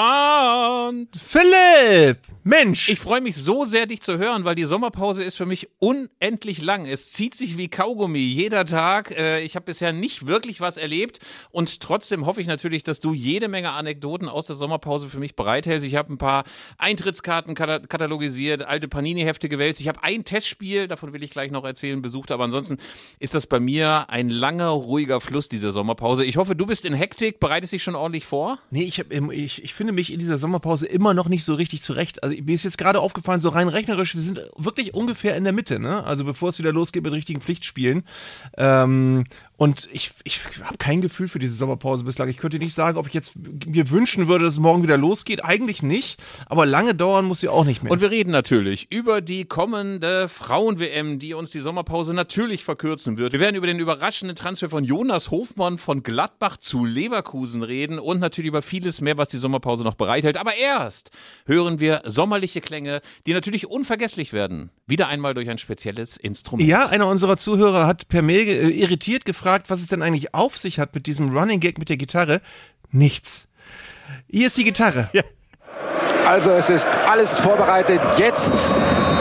[0.00, 1.16] Arndt.
[1.20, 2.18] Philipp!
[2.48, 2.88] Mensch!
[2.88, 6.62] Ich freue mich so sehr, dich zu hören, weil die Sommerpause ist für mich unendlich
[6.62, 6.86] lang.
[6.86, 9.10] Es zieht sich wie Kaugummi jeder Tag.
[9.10, 11.18] Äh, ich habe bisher nicht wirklich was erlebt
[11.50, 15.36] und trotzdem hoffe ich natürlich, dass du jede Menge Anekdoten aus der Sommerpause für mich
[15.36, 15.86] bereithältst.
[15.86, 16.44] Ich habe ein paar
[16.78, 19.82] Eintrittskarten katalogisiert, alte Panini-Hefte gewälzt.
[19.82, 22.30] Ich habe ein Testspiel, davon will ich gleich noch erzählen, besucht.
[22.30, 22.78] Aber ansonsten
[23.18, 26.24] ist das bei mir ein langer, ruhiger Fluss, diese Sommerpause.
[26.24, 28.58] Ich hoffe, du bist in Hektik, bereitest dich schon ordentlich vor?
[28.70, 31.82] Nee, ich, hab, ich, ich finde mich in dieser Sommerpause immer noch nicht so richtig
[31.82, 32.22] zurecht.
[32.22, 35.52] Also mir ist jetzt gerade aufgefallen, so rein rechnerisch, wir sind wirklich ungefähr in der
[35.52, 36.04] Mitte, ne?
[36.04, 38.04] Also bevor es wieder losgeht mit richtigen Pflichtspielen.
[38.56, 39.24] Ähm,
[39.58, 42.28] und ich, ich habe kein Gefühl für diese Sommerpause bislang.
[42.28, 43.32] Ich könnte nicht sagen, ob ich jetzt
[43.66, 45.44] mir wünschen würde, dass es morgen wieder losgeht.
[45.44, 46.22] Eigentlich nicht.
[46.46, 47.90] Aber lange dauern muss sie auch nicht mehr.
[47.90, 53.32] Und wir reden natürlich über die kommende Frauen-WM, die uns die Sommerpause natürlich verkürzen wird.
[53.32, 58.20] Wir werden über den überraschenden Transfer von Jonas Hofmann von Gladbach zu Leverkusen reden und
[58.20, 60.36] natürlich über vieles mehr, was die Sommerpause noch bereithält.
[60.36, 61.10] Aber erst
[61.46, 64.70] hören wir sommerliche Klänge, die natürlich unvergesslich werden.
[64.86, 66.68] Wieder einmal durch ein spezielles Instrument.
[66.68, 70.34] Ja, einer unserer Zuhörer hat per Mail äh, irritiert gefragt, gefragt, was es denn eigentlich
[70.34, 72.42] auf sich hat mit diesem Running Gag mit der Gitarre.
[72.90, 73.48] Nichts.
[74.28, 75.08] Hier ist die Gitarre.
[75.14, 75.22] Ja.
[76.26, 78.00] Also es ist alles vorbereitet.
[78.18, 78.70] Jetzt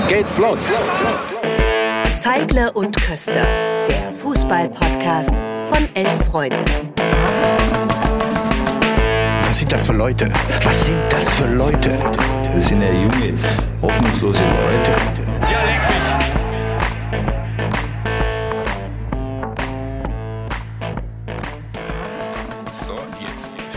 [0.10, 0.74] geht's los.
[2.18, 3.46] Zeigle und Köster,
[3.88, 5.32] der Fußball-Podcast
[5.66, 6.66] von elf Freunden.
[9.38, 10.30] Was sind das für Leute?
[10.64, 11.98] Was sind das für Leute?
[12.54, 13.34] Das sind ja junge,
[13.82, 14.92] hoffnungslose Leute.
[15.50, 15.87] Ja, leck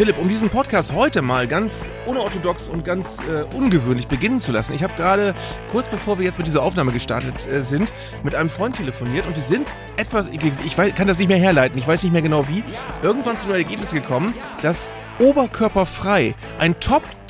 [0.00, 4.72] Philipp, um diesen Podcast heute mal ganz unorthodox und ganz äh, ungewöhnlich beginnen zu lassen.
[4.72, 5.34] Ich habe gerade
[5.70, 9.36] kurz bevor wir jetzt mit dieser Aufnahme gestartet äh, sind, mit einem Freund telefoniert und
[9.36, 12.22] wir sind etwas, ich, ich weiß, kann das nicht mehr herleiten, ich weiß nicht mehr
[12.22, 12.64] genau wie,
[13.02, 16.80] irgendwann zu dem Ergebnis gekommen, dass Oberkörperfrei ein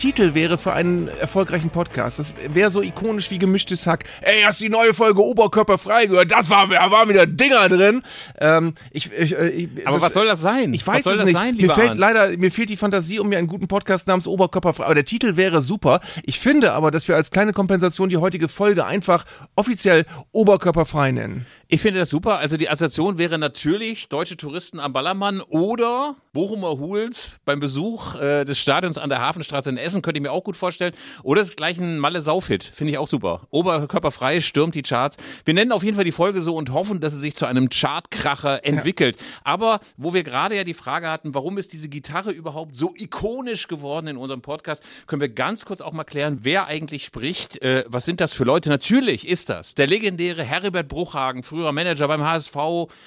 [0.01, 2.19] Top-Titel wäre für einen erfolgreichen Podcast.
[2.19, 4.05] Das wäre so ikonisch wie gemischtes Hack.
[4.23, 6.31] Ey, hast die neue Folge Oberkörperfrei gehört?
[6.31, 8.02] Das war, da waren wieder Dinger drin.
[8.39, 10.73] Ähm, ich, ich, äh, ich, Aber das, was soll das sein?
[10.73, 11.36] Ich weiß was soll es das nicht.
[11.36, 12.01] Sein, mir fällt Arndt?
[12.01, 14.85] leider, mir fehlt die Fantasie, um mir einen guten Podcast namens Oberkörperfrei.
[14.85, 16.01] Aber der Titel wäre super.
[16.23, 21.47] Ich finde aber, dass wir als kleine Kompensation die heutige Folge einfach offiziell Oberkörperfrei nennen.
[21.69, 22.39] Ich finde das super.
[22.39, 28.20] Also die Assoziation wäre natürlich deutsche Touristen am Ballermann oder Bochumer Huls beim Besuch Besuch
[28.20, 30.92] äh, des Stadions an der Hafenstraße in Essen könnte ich mir auch gut vorstellen.
[31.23, 33.46] Oder das gleich ein Malle Saufhit, finde ich auch super.
[33.51, 35.17] Oberkörperfrei stürmt die Charts.
[35.45, 37.68] Wir nennen auf jeden Fall die Folge so und hoffen, dass sie sich zu einem
[37.68, 39.17] Chartkracher entwickelt.
[39.18, 39.27] Ja.
[39.45, 43.67] Aber wo wir gerade ja die Frage hatten, warum ist diese Gitarre überhaupt so ikonisch
[43.67, 47.62] geworden in unserem Podcast, können wir ganz kurz auch mal klären, wer eigentlich spricht.
[47.62, 48.68] Äh, was sind das für Leute?
[48.68, 52.56] Natürlich ist das der legendäre Herbert Bruchhagen, früherer Manager beim HSV,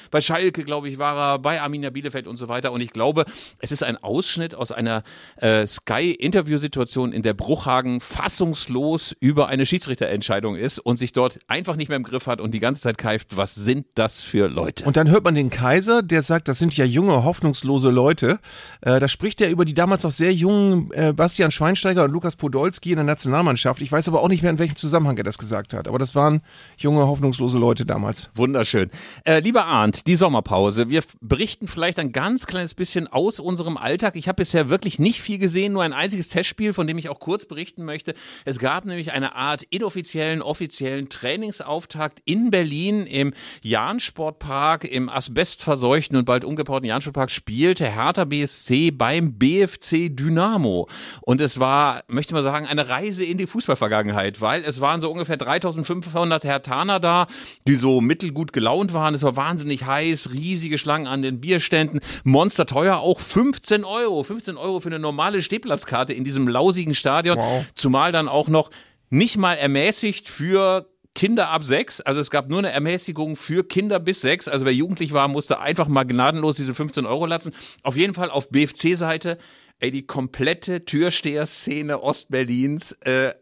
[0.09, 2.72] bei Schalke, glaube ich, war er, bei Arminia Bielefeld und so weiter.
[2.72, 3.25] Und ich glaube,
[3.59, 5.03] es ist ein Ausschnitt aus aus einer
[5.35, 11.89] äh, Sky-Interviewsituation, in der Bruchhagen fassungslos über eine Schiedsrichterentscheidung ist und sich dort einfach nicht
[11.89, 14.85] mehr im Griff hat und die ganze Zeit keift, was sind das für Leute?
[14.85, 18.39] Und dann hört man den Kaiser, der sagt, das sind ja junge, hoffnungslose Leute.
[18.81, 22.35] Äh, da spricht er über die damals noch sehr jungen äh, Bastian Schweinsteiger und Lukas
[22.35, 23.81] Podolski in der Nationalmannschaft.
[23.81, 25.88] Ich weiß aber auch nicht mehr, in welchem Zusammenhang er das gesagt hat.
[25.88, 26.41] Aber das waren
[26.78, 28.29] junge, hoffnungslose Leute damals.
[28.34, 28.90] Wunderschön.
[29.25, 30.90] Äh, lieber Arndt, die Sommerpause.
[30.90, 34.16] Wir berichten vielleicht ein ganz kleines bisschen aus unserem Alltag.
[34.16, 37.19] Ich habe bisher wirklich nicht viel gesehen, nur ein einziges Testspiel, von dem ich auch
[37.19, 38.13] kurz berichten möchte.
[38.46, 46.23] Es gab nämlich eine Art inoffiziellen, offiziellen Trainingsauftakt in Berlin im Jahnsportpark, im asbestverseuchten und
[46.23, 50.88] bald umgebauten Jahnsportpark spielte Hertha BSC beim BFC Dynamo.
[51.22, 55.12] Und es war, möchte man sagen, eine Reise in die Fußballvergangenheit, weil es waren so
[55.12, 57.28] ungefähr 3500 Hertaner da,
[57.68, 59.13] die so mittelgut gelaunt waren.
[59.13, 64.23] Es war wahnsinnig heiß, riesige Schlangen an den Bierständen, monsterteuer, auch 15 Euro.
[64.23, 67.38] 15 15 Euro für eine normale Stehplatzkarte in diesem lausigen Stadion.
[67.38, 67.66] Wow.
[67.75, 68.69] Zumal dann auch noch
[69.09, 72.02] nicht mal ermäßigt für Kinder ab sechs.
[72.02, 74.47] Also es gab nur eine Ermäßigung für Kinder bis sechs.
[74.47, 77.53] Also wer jugendlich war, musste einfach mal gnadenlos diese 15 Euro latzen.
[77.84, 79.38] Auf jeden Fall auf BFC-Seite,
[79.80, 83.34] ey, die komplette Türsteher-Szene Ostberlins, äh,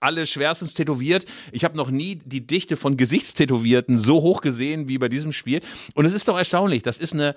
[0.00, 1.24] alle schwerstens tätowiert.
[1.50, 5.60] Ich habe noch nie die Dichte von Gesichtstätowierten so hoch gesehen wie bei diesem Spiel.
[5.94, 6.82] Und es ist doch erstaunlich.
[6.82, 7.34] Das ist eine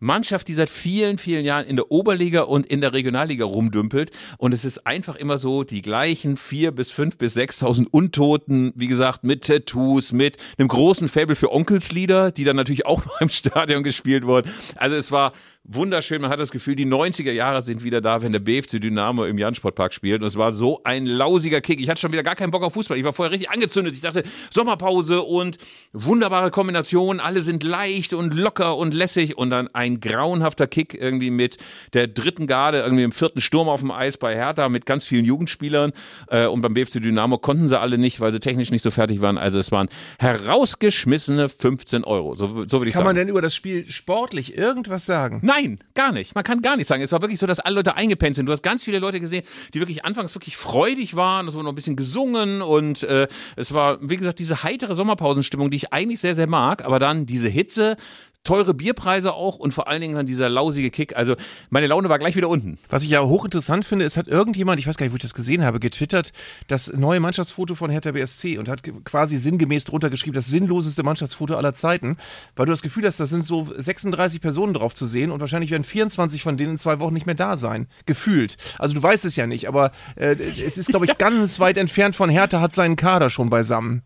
[0.00, 4.10] Mannschaft, die seit vielen, vielen Jahren in der Oberliga und in der Regionalliga rumdümpelt.
[4.38, 8.86] Und es ist einfach immer so die gleichen vier bis fünf bis sechstausend Untoten, wie
[8.86, 13.28] gesagt, mit Tattoos, mit einem großen Fable für Onkelslieder, die dann natürlich auch noch im
[13.28, 14.50] Stadion gespielt wurden.
[14.76, 15.32] Also es war
[15.68, 16.22] wunderschön.
[16.22, 19.38] Man hat das Gefühl, die 90er Jahre sind wieder da, wenn der BFC Dynamo im
[19.38, 20.22] Jansportpark spielt.
[20.22, 21.80] Und es war so ein lausiger Kick.
[21.80, 22.96] Ich hatte schon wieder gar keinen Bock auf Fußball.
[22.96, 23.94] Ich war vorher richtig angezündet.
[23.94, 25.58] Ich dachte, Sommerpause und
[25.92, 27.20] wunderbare Kombination.
[27.20, 29.36] Alle sind leicht und locker und lässig.
[29.36, 31.58] Und dann ein grauenhafter Kick irgendwie mit
[31.92, 35.26] der dritten Garde, irgendwie im vierten Sturm auf dem Eis bei Hertha mit ganz vielen
[35.26, 35.92] Jugendspielern.
[36.28, 39.20] Äh, und beim BFC Dynamo konnten sie alle nicht, weil sie technisch nicht so fertig
[39.20, 39.36] waren.
[39.36, 39.88] Also es waren
[40.18, 42.34] herausgeschmissene 15 Euro.
[42.34, 43.04] So, so würde ich Kann sagen.
[43.04, 45.40] man denn über das Spiel sportlich irgendwas sagen?
[45.42, 45.57] Nein,
[45.94, 46.34] gar nicht.
[46.34, 47.02] Man kann gar nichts sagen.
[47.02, 48.46] Es war wirklich so, dass alle Leute eingepennt sind.
[48.46, 49.44] Du hast ganz viele Leute gesehen,
[49.74, 51.48] die wirklich anfangs wirklich freudig waren.
[51.48, 55.70] Es wurde noch ein bisschen gesungen und äh, es war, wie gesagt, diese heitere Sommerpausenstimmung,
[55.70, 56.84] die ich eigentlich sehr, sehr mag.
[56.84, 57.96] Aber dann diese Hitze,
[58.44, 61.14] teure Bierpreise auch und vor allen Dingen dann dieser lausige Kick.
[61.14, 61.36] Also
[61.68, 62.78] meine Laune war gleich wieder unten.
[62.88, 65.34] Was ich ja hochinteressant finde, es hat irgendjemand, ich weiß gar nicht, wo ich das
[65.34, 66.32] gesehen habe, getwittert,
[66.66, 71.56] das neue Mannschaftsfoto von Hertha BSC und hat quasi sinngemäß drunter geschrieben, das sinnloseste Mannschaftsfoto
[71.56, 72.16] aller Zeiten,
[72.56, 75.70] weil du das Gefühl hast, da sind so 36 Personen drauf zu sehen und wahrscheinlich
[75.70, 77.86] werden 24 von denen in zwei Wochen nicht mehr da sein.
[78.06, 78.56] Gefühlt.
[78.78, 82.16] Also du weißt es ja nicht, aber äh, es ist, glaube ich, ganz weit entfernt
[82.16, 84.02] von Hertha, hat seinen Kader schon beisammen.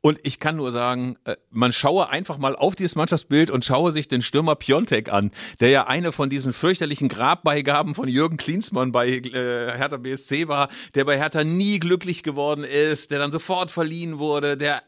[0.00, 3.73] Und ich kann nur sagen, äh, man schaue einfach mal auf dieses Mannschaftsbild und schaue
[3.90, 5.30] sich den Stürmer Piontek an,
[5.60, 9.30] der ja eine von diesen fürchterlichen Grabbeigaben von Jürgen Klinsmann bei äh,
[9.76, 14.56] Hertha BSC war, der bei Hertha nie glücklich geworden ist, der dann sofort verliehen wurde,
[14.56, 14.82] der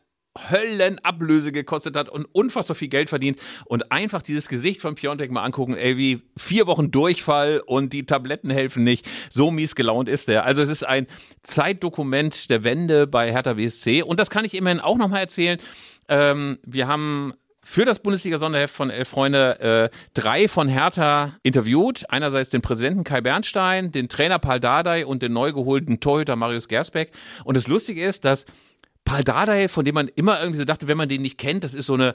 [0.50, 5.42] Höllenablöse gekostet hat und unfassbar viel Geld verdient und einfach dieses Gesicht von Piontek mal
[5.42, 9.08] angucken, ey, wie vier Wochen Durchfall und die Tabletten helfen nicht.
[9.30, 10.44] So mies gelaunt ist er.
[10.44, 11.06] Also es ist ein
[11.42, 15.58] Zeitdokument der Wende bei Hertha BSC und das kann ich immerhin auch nochmal erzählen.
[16.08, 17.34] Ähm, wir haben
[17.68, 22.04] für das Bundesliga-Sonderheft von Elf Freunde äh, drei von Hertha interviewt.
[22.08, 26.68] Einerseits den Präsidenten Kai Bernstein, den Trainer Paul Dardai und den neu geholten Torhüter Marius
[26.68, 27.10] Gersbeck.
[27.42, 28.46] Und das Lustige ist, dass
[29.04, 31.74] Paul Dardai, von dem man immer irgendwie so dachte, wenn man den nicht kennt, das
[31.74, 32.14] ist so eine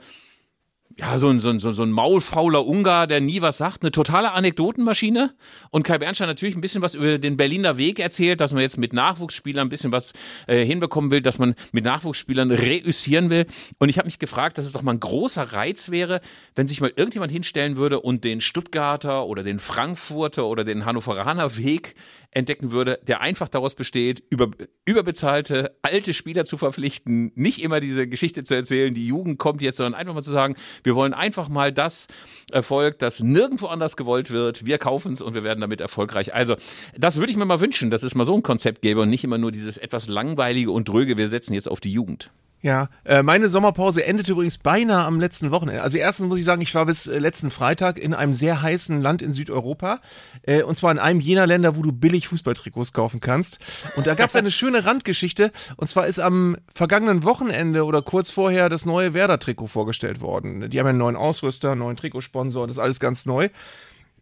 [1.01, 4.33] ja, so ein, so, ein, so ein maulfauler Ungar, der nie was sagt, eine totale
[4.33, 5.33] Anekdotenmaschine.
[5.71, 8.77] Und Kai Bernstein natürlich ein bisschen was über den Berliner Weg erzählt, dass man jetzt
[8.77, 10.13] mit Nachwuchsspielern ein bisschen was
[10.45, 13.48] äh, hinbekommen will, dass man mit Nachwuchsspielern reüssieren will.
[13.80, 16.21] Und ich habe mich gefragt, dass es doch mal ein großer Reiz wäre,
[16.53, 21.57] wenn sich mal irgendjemand hinstellen würde und den Stuttgarter oder den Frankfurter oder den Hannoveraner
[21.57, 21.95] Weg
[22.31, 24.50] entdecken würde, der einfach daraus besteht, über,
[24.86, 29.77] überbezahlte alte Spieler zu verpflichten, nicht immer diese Geschichte zu erzählen, die Jugend kommt jetzt,
[29.77, 32.07] sondern einfach mal zu sagen, wir wollen einfach mal das
[32.51, 36.33] Erfolg, das nirgendwo anders gewollt wird, wir kaufen es und wir werden damit erfolgreich.
[36.33, 36.55] Also,
[36.97, 39.23] das würde ich mir mal wünschen, dass es mal so ein Konzept gäbe und nicht
[39.23, 42.31] immer nur dieses etwas langweilige und dröge, wir setzen jetzt auf die Jugend.
[42.63, 45.81] Ja, äh, meine Sommerpause endete übrigens beinahe am letzten Wochenende.
[45.81, 49.01] Also erstens muss ich sagen, ich war bis äh, letzten Freitag in einem sehr heißen
[49.01, 49.99] Land in Südeuropa.
[50.43, 53.57] Äh, und zwar in einem jener Länder, wo du billig Fußballtrikots kaufen kannst.
[53.95, 55.51] Und da gab es eine schöne Randgeschichte.
[55.75, 60.69] Und zwar ist am vergangenen Wochenende oder kurz vorher das neue Werder-Trikot vorgestellt worden.
[60.69, 63.49] Die haben einen neuen Ausrüster, einen neuen Trikotsponsor, das ist alles ganz neu.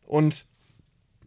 [0.05, 0.45] Und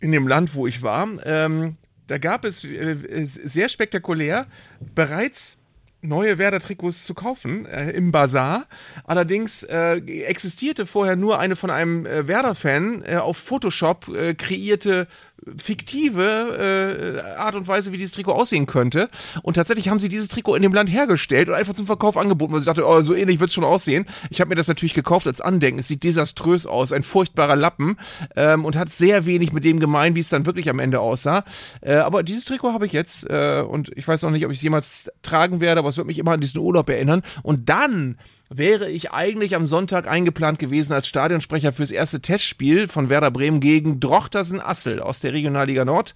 [0.00, 1.76] in dem Land, wo ich war, ähm,
[2.06, 4.47] da gab es äh, sehr spektakulär
[4.94, 5.58] bereits
[6.03, 8.67] neue Werder-Trikots zu kaufen äh, im Bazar.
[9.05, 15.07] Allerdings äh, existierte vorher nur eine von einem äh, Werder-Fan äh, auf Photoshop äh, kreierte
[15.56, 19.09] fiktive äh, Art und Weise, wie dieses Trikot aussehen könnte.
[19.43, 22.53] Und tatsächlich haben sie dieses Trikot in dem Land hergestellt und einfach zum Verkauf angeboten,
[22.53, 24.06] weil sie dachte, oh, so ähnlich wird es schon aussehen.
[24.31, 25.81] Ich habe mir das natürlich gekauft als Andenken.
[25.81, 27.97] Es sieht desaströs aus, ein furchtbarer Lappen
[28.37, 31.44] ähm, und hat sehr wenig mit dem gemein, wie es dann wirklich am Ende aussah.
[31.81, 34.59] Äh, aber dieses Trikot habe ich jetzt äh, und ich weiß noch nicht, ob ich
[34.59, 37.23] es jemals tragen werde, aber es wird mich immer an diesen Urlaub erinnern.
[37.43, 38.17] Und dann
[38.57, 43.61] wäre ich eigentlich am Sonntag eingeplant gewesen als Stadionsprecher fürs erste Testspiel von Werder Bremen
[43.61, 46.15] gegen Drochtersen Assel aus der Regionalliga Nord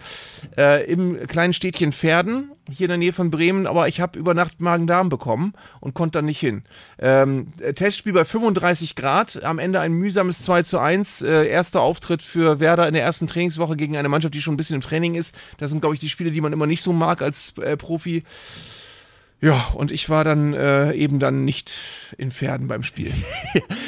[0.57, 4.35] äh, im kleinen Städtchen Pferden hier in der Nähe von Bremen, aber ich habe über
[4.35, 6.65] Nacht Magen-Darm bekommen und konnte dann nicht hin.
[6.99, 12.23] Ähm, Testspiel bei 35 Grad, am Ende ein mühsames 2 zu 1, äh, erster Auftritt
[12.23, 15.15] für Werder in der ersten Trainingswoche gegen eine Mannschaft, die schon ein bisschen im Training
[15.15, 15.35] ist.
[15.59, 18.25] Das sind, glaube ich, die Spiele, die man immer nicht so mag als äh, Profi.
[19.41, 21.75] Ja, und ich war dann äh, eben dann nicht
[22.17, 23.13] in Pferden beim Spiel.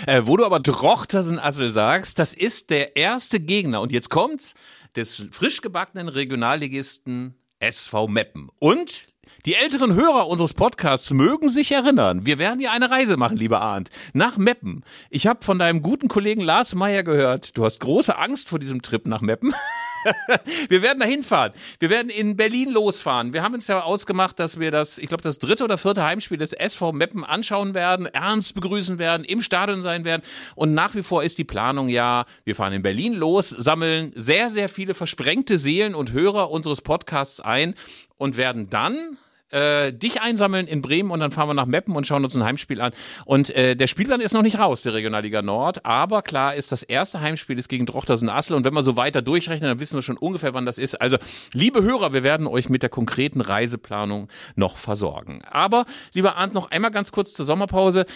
[0.07, 3.83] Äh, wo du aber Drochtersen Assel sagst, das ist der erste Gegner.
[3.83, 4.55] Und jetzt kommt's
[4.97, 8.49] des frisch gebackenen Regionalligisten SV Meppen.
[8.59, 9.09] Und
[9.45, 12.27] die älteren Hörer unseres Podcasts mögen sich erinnern.
[12.27, 14.83] Wir werden ja eine Reise machen, lieber Arndt, nach Meppen.
[15.11, 18.83] Ich habe von deinem guten Kollegen Lars Meyer gehört, du hast große Angst vor diesem
[18.83, 19.55] Trip nach Meppen.
[20.69, 21.53] wir werden da hinfahren.
[21.79, 23.33] Wir werden in Berlin losfahren.
[23.33, 26.39] Wir haben uns ja ausgemacht, dass wir das, ich glaube, das dritte oder vierte Heimspiel
[26.39, 30.23] des SV Meppen anschauen werden, ernst begrüßen werden, im Stadion sein werden.
[30.55, 34.51] Und nach wie vor ist die Planung ja, wir fahren in Berlin los, sammeln sehr,
[34.51, 37.75] sehr viele versprengte Seelen und Hörer unseres Podcasts ein
[38.17, 39.19] und werden dann
[39.51, 42.45] äh, dich einsammeln in Bremen und dann fahren wir nach Meppen und schauen uns ein
[42.45, 42.93] Heimspiel an.
[43.25, 46.83] Und äh, der Spielplan ist noch nicht raus, der Regionalliga Nord, aber klar ist, das
[46.83, 50.03] erste Heimspiel ist gegen Drochtersen Assel und wenn wir so weiter durchrechnen, dann wissen wir
[50.03, 51.01] schon ungefähr, wann das ist.
[51.01, 51.19] Also,
[51.53, 55.43] liebe Hörer, wir werden euch mit der konkreten Reiseplanung noch versorgen.
[55.51, 58.07] Aber, lieber Arndt, noch einmal ganz kurz zur Sommerpause.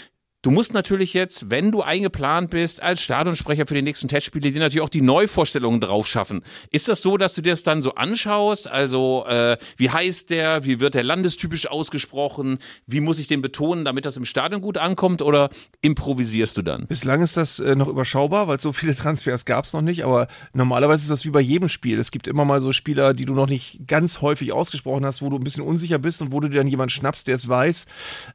[0.43, 4.59] Du musst natürlich jetzt, wenn du eingeplant bist, als Stadionsprecher für die nächsten Testspiele, dir
[4.59, 6.43] natürlich auch die Neuvorstellungen drauf schaffen.
[6.73, 8.67] Ist das so, dass du dir das dann so anschaust?
[8.67, 10.65] Also, äh, wie heißt der?
[10.65, 12.59] Wie wird der landestypisch ausgesprochen?
[12.89, 15.23] Wie muss ich den betonen, damit das im Stadion gut ankommt?
[15.23, 15.49] Oder
[15.81, 16.89] improvisierst du dann?
[16.89, 20.05] Bislang ist das äh, noch überschaubar, weil so viele Transfers gab es noch nicht.
[20.05, 22.01] Aber normalerweise ist das wie bei jedem Spiel.
[22.01, 25.31] Es gibt immer mal so Spieler, die du noch nicht ganz häufig ausgesprochen hast, wo
[25.31, 27.87] du ein bisschen unsicher bist und wo du dir dann jemand schnappst, der es weiß.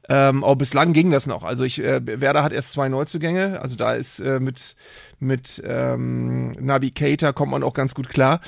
[0.08, 1.42] Ähm, aber bislang ging das noch.
[1.42, 4.76] Also ich äh, Werder hat erst zwei Neuzugänge, also da ist äh, mit,
[5.18, 6.52] mit ähm,
[6.94, 8.40] Keita kommt man auch ganz gut klar.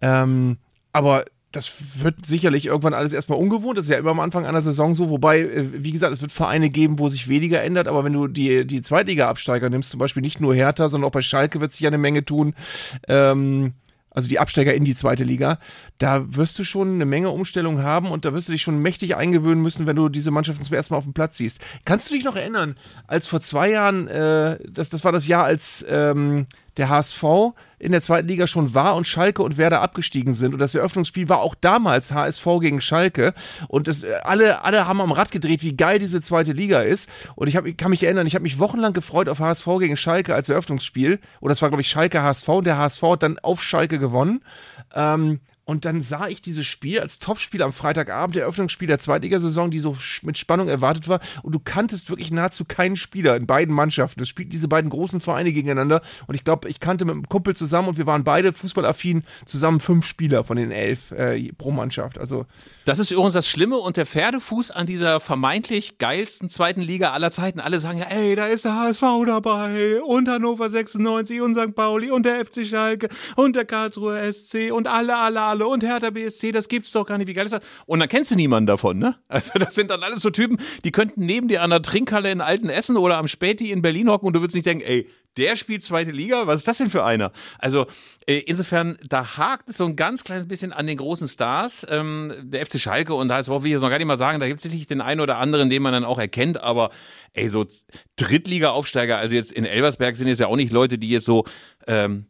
[0.00, 0.58] Ähm,
[0.92, 1.24] aber
[1.56, 3.78] das wird sicherlich irgendwann alles erstmal ungewohnt.
[3.78, 5.08] Das ist ja immer am Anfang einer Saison so.
[5.08, 7.88] Wobei, äh, wie gesagt, es wird Vereine geben, wo sich weniger ändert.
[7.88, 11.22] Aber wenn du die, die Zweitliga-Absteiger nimmst, zum Beispiel nicht nur Hertha, sondern auch bei
[11.22, 12.54] Schalke wird sich ja eine Menge tun.
[13.08, 13.72] Ähm,
[14.16, 15.58] also die Absteiger in die zweite Liga,
[15.98, 19.14] da wirst du schon eine Menge Umstellung haben und da wirst du dich schon mächtig
[19.14, 21.60] eingewöhnen müssen, wenn du diese Mannschaften zum ersten Mal auf dem Platz siehst.
[21.84, 25.44] Kannst du dich noch erinnern, als vor zwei Jahren, äh, das, das war das Jahr,
[25.44, 27.24] als ähm, der HSV
[27.78, 30.54] in der zweiten Liga schon war und Schalke und Werder abgestiegen sind.
[30.54, 33.34] Und das Eröffnungsspiel war auch damals HSV gegen Schalke.
[33.68, 37.10] Und das, äh, alle, alle haben am Rad gedreht, wie geil diese zweite Liga ist.
[37.34, 39.96] Und ich, hab, ich kann mich erinnern, ich habe mich wochenlang gefreut auf HSV gegen
[39.96, 41.20] Schalke als Eröffnungsspiel.
[41.40, 42.48] Und das war, glaube ich, Schalke HSV.
[42.48, 44.42] Und der HSV hat dann auf Schalke gewonnen.
[44.94, 49.80] Ähm, und dann sah ich dieses Spiel als Topspiel am Freitagabend, Eröffnungsspiel der Zweitligasaison, die
[49.80, 51.18] so mit Spannung erwartet war.
[51.42, 54.20] Und du kanntest wirklich nahezu keinen Spieler in beiden Mannschaften.
[54.20, 56.02] Das spielten diese beiden großen Vereine gegeneinander.
[56.28, 59.80] Und ich glaube, ich kannte mit einem Kumpel zusammen und wir waren beide fußballaffin zusammen
[59.80, 62.16] fünf Spieler von den elf äh, pro Mannschaft.
[62.16, 62.46] Also
[62.84, 67.32] das ist übrigens das Schlimme und der Pferdefuß an dieser vermeintlich geilsten zweiten Liga aller
[67.32, 67.58] Zeiten.
[67.58, 71.74] Alle sagen ja, ey, da ist der HSV dabei und Hannover 96 und St.
[71.74, 76.10] Pauli und der FC Schalke und der Karlsruher SC und alle, alle, alle und Hertha
[76.10, 77.28] BSC, das gibt's doch gar nicht.
[77.28, 77.62] Wie geil ist das?
[77.86, 79.16] Und dann kennst du niemanden davon, ne?
[79.28, 82.40] Also das sind dann alles so Typen, die könnten neben dir an der Trinkhalle in
[82.40, 85.56] Alten Essen oder am Späti in Berlin hocken und du würdest nicht denken, ey, der
[85.56, 87.30] spielt zweite Liga, was ist das denn für einer?
[87.58, 87.86] Also
[88.26, 91.86] äh, insofern, da hakt es so ein ganz kleines bisschen an den großen Stars.
[91.90, 94.40] Ähm, der FC Schalke und da ist will ich jetzt noch gar nicht mal sagen,
[94.40, 96.90] da gibt es sicherlich den einen oder anderen, den man dann auch erkennt, aber
[97.34, 97.66] ey, so
[98.16, 101.44] Drittliga-Aufsteiger, also jetzt in Elversberg sind jetzt ja auch nicht Leute, die jetzt so
[101.86, 102.26] ähm,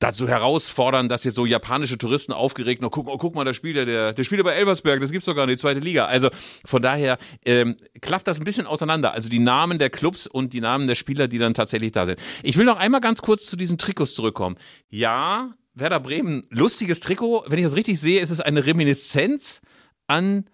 [0.00, 3.76] dazu herausfordern, dass jetzt so japanische Touristen aufgeregt noch gucken, oh, guck mal, da spielt
[3.76, 6.06] der, der spielt bei Elversberg, das gibt's doch gar nicht, zweite Liga.
[6.06, 6.30] Also
[6.64, 9.12] von daher ähm, klafft das ein bisschen auseinander.
[9.12, 12.18] Also die Namen der Clubs und die Namen der Spieler, die dann tatsächlich da sind.
[12.42, 14.56] Ich will noch einmal ganz kurz zu diesen Trikots zurückkommen.
[14.88, 17.44] Ja, Werder Bremen, lustiges Trikot.
[17.46, 19.60] Wenn ich das richtig sehe, ist es eine Reminiszenz
[20.06, 20.46] an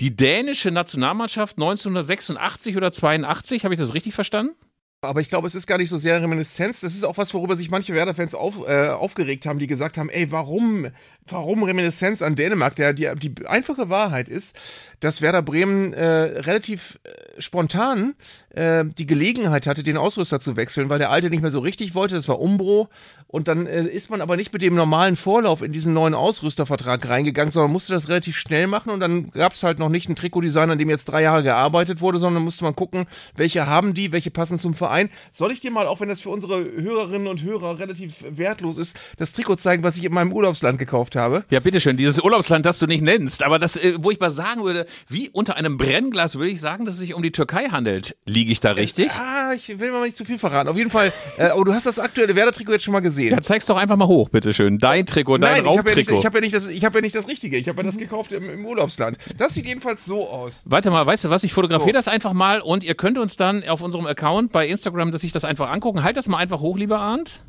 [0.00, 3.64] die dänische Nationalmannschaft 1986 oder 82.
[3.64, 4.54] Habe ich das richtig verstanden?
[5.00, 6.80] Aber ich glaube, es ist gar nicht so sehr Reminiszenz.
[6.80, 10.10] Das ist auch was, worüber sich manche Werder-Fans auf, äh, aufgeregt haben, die gesagt haben,
[10.10, 10.88] ey, warum,
[11.28, 12.74] warum Reminiszenz an Dänemark?
[12.74, 14.56] Der, die, die einfache Wahrheit ist,
[14.98, 18.16] dass Werder Bremen äh, relativ äh, spontan
[18.50, 21.94] äh, die Gelegenheit hatte, den Ausrüster zu wechseln, weil der alte nicht mehr so richtig
[21.94, 22.16] wollte.
[22.16, 22.88] Das war Umbro.
[23.30, 27.06] Und dann äh, ist man aber nicht mit dem normalen Vorlauf in diesen neuen Ausrüstervertrag
[27.06, 28.88] reingegangen, sondern musste das relativ schnell machen.
[28.90, 32.00] Und dann gab es halt noch nicht einen Trikotdesign, an dem jetzt drei Jahre gearbeitet
[32.00, 33.06] wurde, sondern musste man gucken,
[33.36, 35.10] welche haben die, welche passen zum Verein.
[35.30, 38.98] Soll ich dir mal, auch wenn das für unsere Hörerinnen und Hörer relativ wertlos ist,
[39.18, 41.44] das Trikot zeigen, was ich in meinem Urlaubsland gekauft habe?
[41.50, 44.64] Ja, bitteschön, dieses Urlaubsland, das du nicht nennst, aber das, äh, wo ich mal sagen
[44.64, 48.16] würde, wie unter einem Brennglas würde ich sagen, dass es sich um die Türkei handelt.
[48.24, 49.12] Liege ich da richtig?
[49.12, 50.70] Ah, ich will mal nicht zu viel verraten.
[50.70, 53.17] Auf jeden Fall, äh, aber du hast das aktuelle Werder-Trikot jetzt schon mal gesehen.
[53.18, 54.78] Ja, zeig's doch einfach mal hoch, bitteschön.
[54.78, 56.10] Dein Trikot, dein Nein, ich habe ja, Raubtrikot.
[56.12, 57.56] nicht- ich hab ja, nicht das- ich hab ja nicht das Richtige.
[57.56, 59.18] Ich habe ja das gekauft im, im Urlaubsland.
[59.36, 60.62] Das sieht jedenfalls so aus.
[60.64, 61.44] Warte mal, weißt du was?
[61.44, 61.98] Ich fotografiere So.
[61.98, 65.32] das einfach mal und ihr könnt uns dann auf unserem Account bei Instagram, dass sich
[65.32, 66.02] das einfach angucken.
[66.02, 67.40] Halt das mal einfach hoch, lieber Arndt.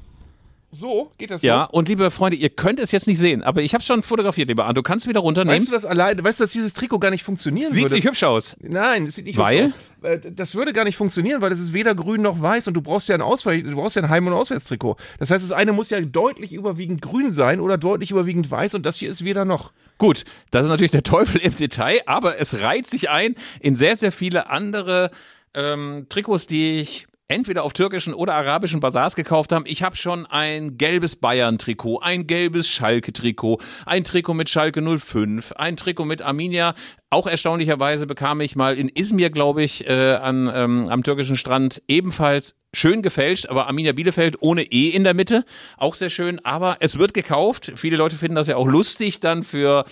[0.71, 1.77] So, geht das Ja, so?
[1.77, 4.65] und liebe Freunde, ihr könnt es jetzt nicht sehen, aber ich habe schon fotografiert, lieber
[4.65, 4.77] Arndt.
[4.77, 5.57] Du kannst wieder runternehmen.
[5.59, 7.95] Weißt du das alleine, weißt du, dass dieses Trikot gar nicht funktionieren Sieht würde?
[7.95, 8.55] nicht hübsch aus.
[8.61, 9.65] Nein, das sieht nicht Weil?
[9.69, 9.73] hübsch
[10.03, 10.09] aus.
[10.25, 12.81] Äh, Das würde gar nicht funktionieren, weil das ist weder grün noch weiß und du
[12.81, 14.95] brauchst ja ein Ausweich, du brauchst ja ein Heim- und Auswärtstrikot.
[15.17, 18.85] Das heißt, das eine muss ja deutlich überwiegend grün sein oder deutlich überwiegend weiß und
[18.85, 19.71] das hier ist weder noch.
[19.97, 23.97] Gut, das ist natürlich der Teufel im Detail, aber es reiht sich ein in sehr,
[23.97, 25.09] sehr viele andere
[25.55, 29.67] ähm, Trikots, die ich entweder auf türkischen oder arabischen Basars gekauft habe.
[29.69, 35.77] Ich habe schon ein gelbes Bayern-Trikot, ein gelbes Schalke-Trikot, ein Trikot mit Schalke 05, ein
[35.77, 36.73] Trikot mit Arminia.
[37.11, 41.83] Auch erstaunlicherweise bekam ich mal in Izmir, glaube ich, äh, an, ähm, am türkischen Strand
[41.87, 45.45] ebenfalls schön gefälscht, aber Arminia Bielefeld ohne E in der Mitte.
[45.77, 47.71] Auch sehr schön, aber es wird gekauft.
[47.75, 49.85] Viele Leute finden das ja auch lustig dann für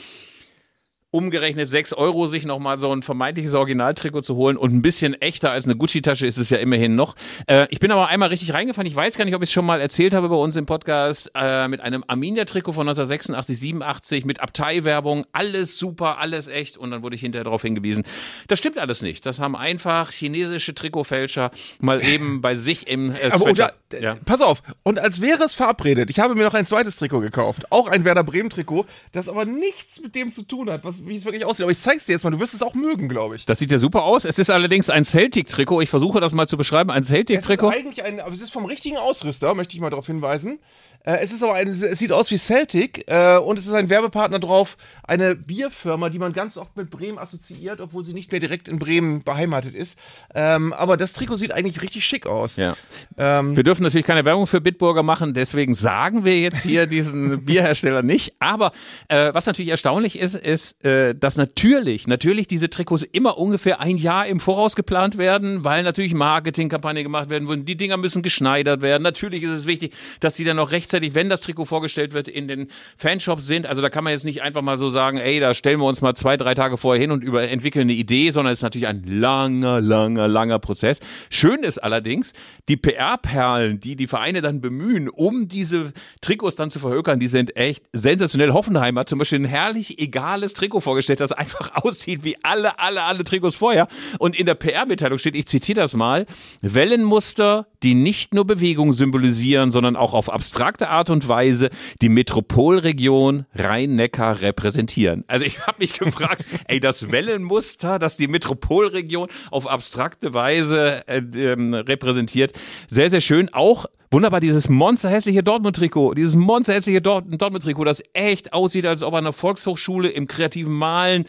[1.11, 5.51] umgerechnet sechs Euro sich nochmal so ein vermeintliches Originaltrikot zu holen und ein bisschen echter
[5.51, 7.15] als eine Gucci-Tasche ist es ja immerhin noch.
[7.47, 8.87] Äh, ich bin aber einmal richtig reingefallen.
[8.89, 11.31] Ich weiß gar nicht, ob ich es schon mal erzählt habe bei uns im Podcast
[11.33, 15.25] äh, mit einem Arminia-Trikot von 1986, 87 mit Abteilwerbung.
[15.31, 16.77] Alles super, alles echt.
[16.77, 18.03] Und dann wurde ich hinterher darauf hingewiesen,
[18.49, 19.25] das stimmt alles nicht.
[19.25, 24.15] Das haben einfach chinesische Trikotfälscher mal eben bei sich im äh, Aber Sweater- unter, ja.
[24.25, 27.71] pass auf, und als wäre es verabredet, ich habe mir noch ein zweites Trikot gekauft,
[27.71, 31.15] auch ein Werder Bremen Trikot, das aber nichts mit dem zu tun hat, was, wie
[31.15, 31.63] es wirklich aussieht.
[31.63, 33.45] Aber ich zeig's dir jetzt mal, du wirst es auch mögen, glaube ich.
[33.45, 34.25] Das sieht ja super aus.
[34.25, 35.81] Es ist allerdings ein Celtic-Trikot.
[35.81, 36.89] Ich versuche das mal zu beschreiben.
[36.91, 37.69] Ein Es ist Celtic-Trikot.
[37.69, 40.59] eigentlich ein, aber es ist vom richtigen Ausrüster, möchte ich mal darauf hinweisen.
[41.03, 43.89] Äh, es ist aber ein, es sieht aus wie Celtic äh, und es ist ein
[43.89, 48.41] Werbepartner drauf, eine Bierfirma, die man ganz oft mit Bremen assoziiert, obwohl sie nicht mehr
[48.41, 49.97] direkt in Bremen beheimatet ist.
[50.35, 52.57] Ähm, aber das Trikot sieht eigentlich richtig schick aus.
[52.57, 52.75] Ja.
[53.17, 57.45] Ähm, Wir dürfen natürlich keine Werbung für Bitburger machen, deswegen sagen wir jetzt hier diesen
[57.45, 58.35] Bierhersteller nicht.
[58.39, 58.71] Aber
[59.07, 63.97] äh, was natürlich erstaunlich ist, ist, äh, dass natürlich, natürlich diese Trikots immer ungefähr ein
[63.97, 67.65] Jahr im Voraus geplant werden, weil natürlich Marketingkampagne gemacht werden würden.
[67.65, 69.03] Die Dinger müssen geschneidert werden.
[69.03, 72.47] Natürlich ist es wichtig, dass sie dann auch rechtzeitig, wenn das Trikot vorgestellt wird, in
[72.47, 73.67] den Fanshops sind.
[73.67, 76.01] Also da kann man jetzt nicht einfach mal so sagen, ey, da stellen wir uns
[76.01, 78.87] mal zwei, drei Tage vorher hin und über entwickeln eine Idee, sondern es ist natürlich
[78.87, 80.99] ein langer, langer, langer Prozess.
[81.29, 82.31] Schön ist allerdings,
[82.69, 85.91] die PR-Perlen, die die Vereine dann bemühen, um diese
[86.21, 88.53] Trikots dann zu verhökern, die sind echt sensationell.
[88.53, 93.03] Hoffenheimer hat zum Beispiel ein herrlich egales Trikot vorgestellt, das einfach aussieht wie alle, alle,
[93.03, 93.87] alle Trikots vorher.
[94.19, 96.25] Und in der PR-Mitteilung steht, ich zitiere das mal,
[96.61, 100.29] Wellenmuster, die nicht nur Bewegung symbolisieren, sondern auch auf
[100.77, 101.69] abstrakte Art und Weise
[102.01, 105.23] die Metropolregion Rhein-Neckar repräsentieren.
[105.27, 111.17] Also ich habe mich gefragt, ey, das Wellenmuster, das die Metropolregion auf abstrakte Weise äh,
[111.17, 112.53] ähm, repräsentiert,
[112.87, 113.51] sehr, sehr schön.
[113.53, 119.25] Auch Wunderbar, dieses monsterhässliche Dortmund-Trikot, dieses monsterhässliche Dort Dortmund-Trikot, das echt aussieht, als ob an
[119.25, 121.25] einer Volkshochschule im kreativen Malen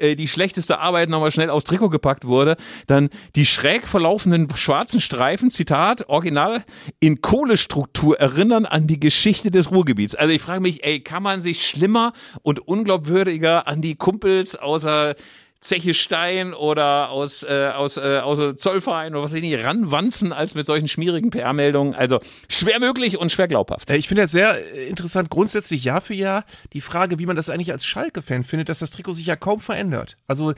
[0.00, 2.56] äh, die schlechteste Arbeit nochmal schnell aufs Trikot gepackt wurde.
[2.86, 6.64] Dann die schräg verlaufenden schwarzen Streifen, Zitat, original,
[6.98, 10.14] in Kohlestruktur erinnern an die Geschichte des Ruhrgebiets.
[10.14, 15.14] Also ich frage mich, ey, kann man sich schlimmer und unglaubwürdiger an die Kumpels außer
[15.60, 19.62] Zeche Stein oder aus, äh, aus, äh, aus dem Zollverein oder was weiß ich nicht,
[19.62, 21.94] ranwanzen als mit solchen schmierigen PR-Meldungen.
[21.94, 23.90] Also schwer möglich und schwer glaubhaft.
[23.90, 27.36] Äh, Ich finde das sehr äh, interessant, grundsätzlich Jahr für Jahr die Frage, wie man
[27.36, 30.16] das eigentlich als Schalke-Fan findet, dass das Trikot sich ja kaum verändert.
[30.26, 30.56] Also äh,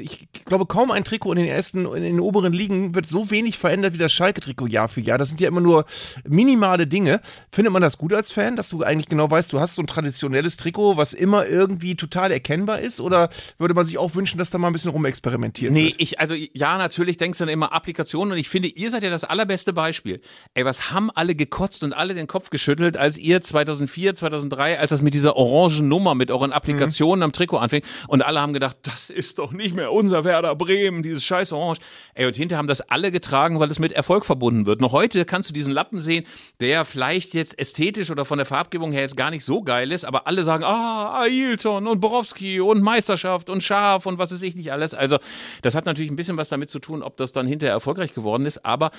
[0.00, 3.56] ich glaube, kaum ein Trikot in den ersten, in den oberen Ligen wird so wenig
[3.56, 5.16] verändert wie das Schalke-Trikot Jahr für Jahr.
[5.18, 5.84] Das sind ja immer nur
[6.26, 7.20] minimale Dinge.
[7.52, 9.86] Findet man das gut als Fan, dass du eigentlich genau weißt, du hast so ein
[9.86, 13.00] traditionelles Trikot, was immer irgendwie total erkennbar ist?
[13.00, 15.94] Oder würde man sich auch wünschen, dass da mal ein bisschen rumexperimentiert Nee, wird?
[16.00, 19.10] ich, also ja, natürlich denkst du dann immer Applikationen und ich finde, ihr seid ja
[19.10, 20.20] das allerbeste Beispiel.
[20.54, 24.90] Ey, was haben alle gekotzt und alle den Kopf geschüttelt, als ihr 2004, 2003, als
[24.90, 28.76] das mit dieser orangen Nummer, mit euren Applikationen am Trikot anfing und alle haben gedacht,
[28.82, 31.80] das ist doch nicht mehr unser Werder Bremen, dieses scheiß Orange.
[32.14, 34.80] Ey, und hinterher haben das alle getragen, weil es mit Erfolg verbunden wird.
[34.80, 36.24] Noch heute kannst du diesen Lappen sehen,
[36.60, 40.04] der vielleicht jetzt ästhetisch oder von der Farbgebung her jetzt gar nicht so geil ist,
[40.04, 44.54] aber alle sagen, ah, Ailton und Borowski und Meisterschaft und Schaf und was weiß ich
[44.54, 44.94] nicht alles.
[44.94, 45.18] Also
[45.62, 48.46] das hat natürlich ein bisschen was damit zu tun, ob das dann hinterher erfolgreich geworden
[48.46, 48.90] ist, aber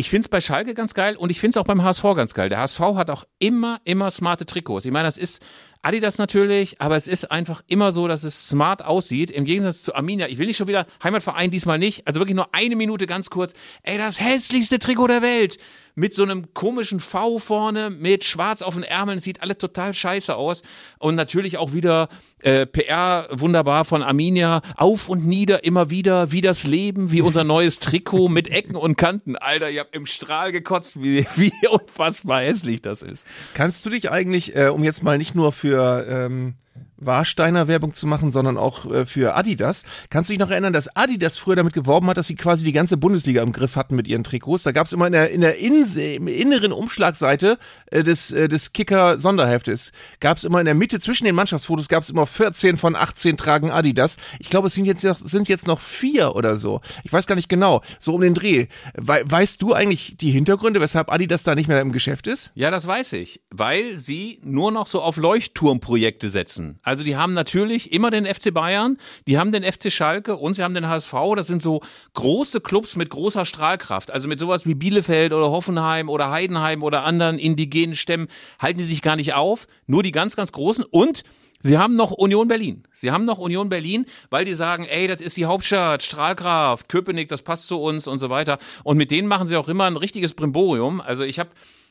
[0.00, 2.32] ich finde es bei Schalke ganz geil und ich finde es auch beim HSV ganz
[2.32, 2.48] geil.
[2.48, 4.86] Der HSV hat auch immer, immer smarte Trikots.
[4.86, 5.42] Ich meine, das ist
[5.82, 9.30] Adidas natürlich, aber es ist einfach immer so, dass es smart aussieht.
[9.30, 10.28] Im Gegensatz zu Arminia.
[10.28, 12.06] Ich will nicht schon wieder Heimatverein diesmal nicht.
[12.06, 13.54] Also wirklich nur eine Minute ganz kurz.
[13.82, 15.56] Ey, das hässlichste Trikot der Welt.
[15.94, 19.18] Mit so einem komischen V vorne, mit schwarz auf den Ärmeln.
[19.18, 20.62] Es sieht alle total scheiße aus.
[20.98, 22.08] Und natürlich auch wieder
[22.42, 24.60] äh, PR wunderbar von Arminia.
[24.76, 28.96] Auf und nieder, immer wieder, wie das Leben, wie unser neues Trikot mit Ecken und
[28.96, 29.36] Kanten.
[29.36, 33.26] Alter, ihr habt im Strahl gekotzt, wie, wie unfassbar hässlich das ist.
[33.54, 36.54] Kannst du dich eigentlich, äh, um jetzt mal nicht nur für ähm,
[37.00, 39.84] Warsteiner Werbung zu machen, sondern auch äh, für Adidas.
[40.10, 42.72] Kannst du dich noch erinnern, dass Adidas früher damit geworben hat, dass sie quasi die
[42.72, 44.62] ganze Bundesliga im Griff hatten mit ihren Trikots?
[44.62, 48.48] Da gab es immer in der, in der Inse, im inneren Umschlagseite äh, des, äh,
[48.48, 52.76] des Kicker-Sonderheftes, gab es immer in der Mitte zwischen den Mannschaftsfotos, gab es immer 14
[52.76, 54.18] von 18 tragen Adidas.
[54.38, 56.80] Ich glaube, es sind jetzt, noch, sind jetzt noch vier oder so.
[57.02, 58.66] Ich weiß gar nicht genau, so um den Dreh.
[58.94, 62.50] We weißt du eigentlich die Hintergründe, weshalb Adidas da nicht mehr im Geschäft ist?
[62.54, 66.69] Ja, das weiß ich, weil sie nur noch so auf Leuchtturmprojekte setzen.
[66.82, 70.62] Also die haben natürlich immer den FC Bayern, die haben den FC Schalke und sie
[70.62, 71.14] haben den HSV.
[71.36, 71.80] Das sind so
[72.14, 74.10] große Clubs mit großer Strahlkraft.
[74.10, 78.28] Also mit sowas wie Bielefeld oder Hoffenheim oder Heidenheim oder anderen indigenen Stämmen
[78.58, 79.66] halten die sich gar nicht auf.
[79.86, 81.22] Nur die ganz, ganz großen und
[81.62, 82.84] Sie haben noch Union Berlin.
[82.90, 87.28] Sie haben noch Union Berlin, weil die sagen, ey, das ist die Hauptstadt, Strahlkraft, Köpenick,
[87.28, 88.56] das passt zu uns und so weiter.
[88.82, 91.02] Und mit denen machen sie auch immer ein richtiges Brimborium.
[91.02, 91.50] Also ich habe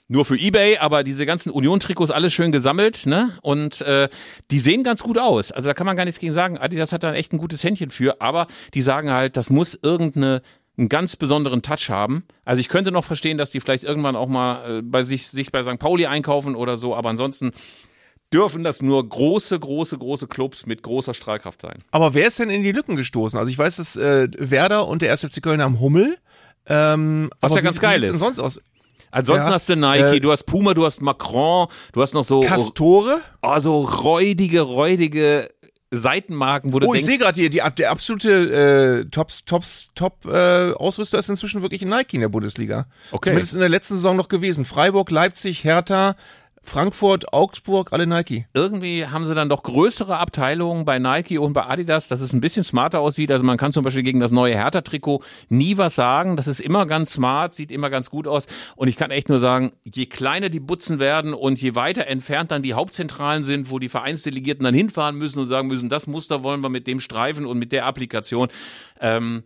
[0.10, 3.38] nur für Ebay, aber diese ganzen Union-Trikots alles schön gesammelt, ne?
[3.42, 4.10] Und äh,
[4.52, 5.52] die sehen ganz gut aus.
[5.52, 6.58] Also da kann man gar nichts gegen sagen.
[6.58, 10.42] Adidas hat da echt ein gutes Händchen für, aber die sagen halt, das muss irgendeine
[10.78, 12.24] einen ganz besonderen Touch haben.
[12.46, 15.52] Also ich könnte noch verstehen, dass die vielleicht irgendwann auch mal äh, bei sich, sich
[15.52, 15.78] bei St.
[15.78, 17.52] Pauli einkaufen oder so, aber ansonsten
[18.34, 21.84] dürfen das nur große, große, große Clubs mit großer Strahlkraft sein.
[21.92, 23.38] Aber wer ist denn in die Lücken gestoßen?
[23.38, 25.22] Also ich weiß, dass äh, Werder und der 1.
[25.26, 26.18] FC Köln haben Hummel.
[26.68, 28.18] Ähm, Was ja ganz geil ist.
[28.18, 28.62] sonst aus?
[29.12, 32.24] Ansonsten Ja, hast du Nike, äh, du hast Puma, du hast Macron, du hast noch
[32.24, 33.22] so, Castore?
[33.42, 35.50] oh, so räudige, räudige
[35.92, 39.90] Seitenmarken, wo du Oh, ich denkst, sehe gerade hier, die, der absolute äh, Tops, Tops,
[39.96, 42.86] Top äh, Ausrüster ist inzwischen wirklich ein Nike in der Bundesliga.
[43.12, 43.32] Okay.
[43.32, 44.66] Zumindest in der letzten Saison noch gewesen.
[44.66, 46.16] Freiburg, Leipzig, Hertha,
[46.70, 48.46] Frankfurt, Augsburg, alle Nike.
[48.54, 52.42] irgendwie haben sie dann doch größere Abteilungen bei Nike und bei Adidas, dass es ein
[52.42, 53.32] bisschen smarter aussieht.
[53.32, 56.38] Also man kann zum Beispiel gegen das neue Hertha-Trikot nie was sagen.
[56.38, 58.46] Das ist immer ganz smart, sieht immer ganz gut aus.
[58.76, 62.52] Und ich kann echt nur sagen, je kleiner die Butzen werden und je weiter entfernt
[62.52, 66.44] dann die Hauptzentralen sind, wo die Vereinsdelegierten dann hinfahren müssen und sagen müssen, das Muster
[66.44, 68.48] wollen wir mit dem Streifen und mit der Applikation,
[69.02, 69.42] ähm,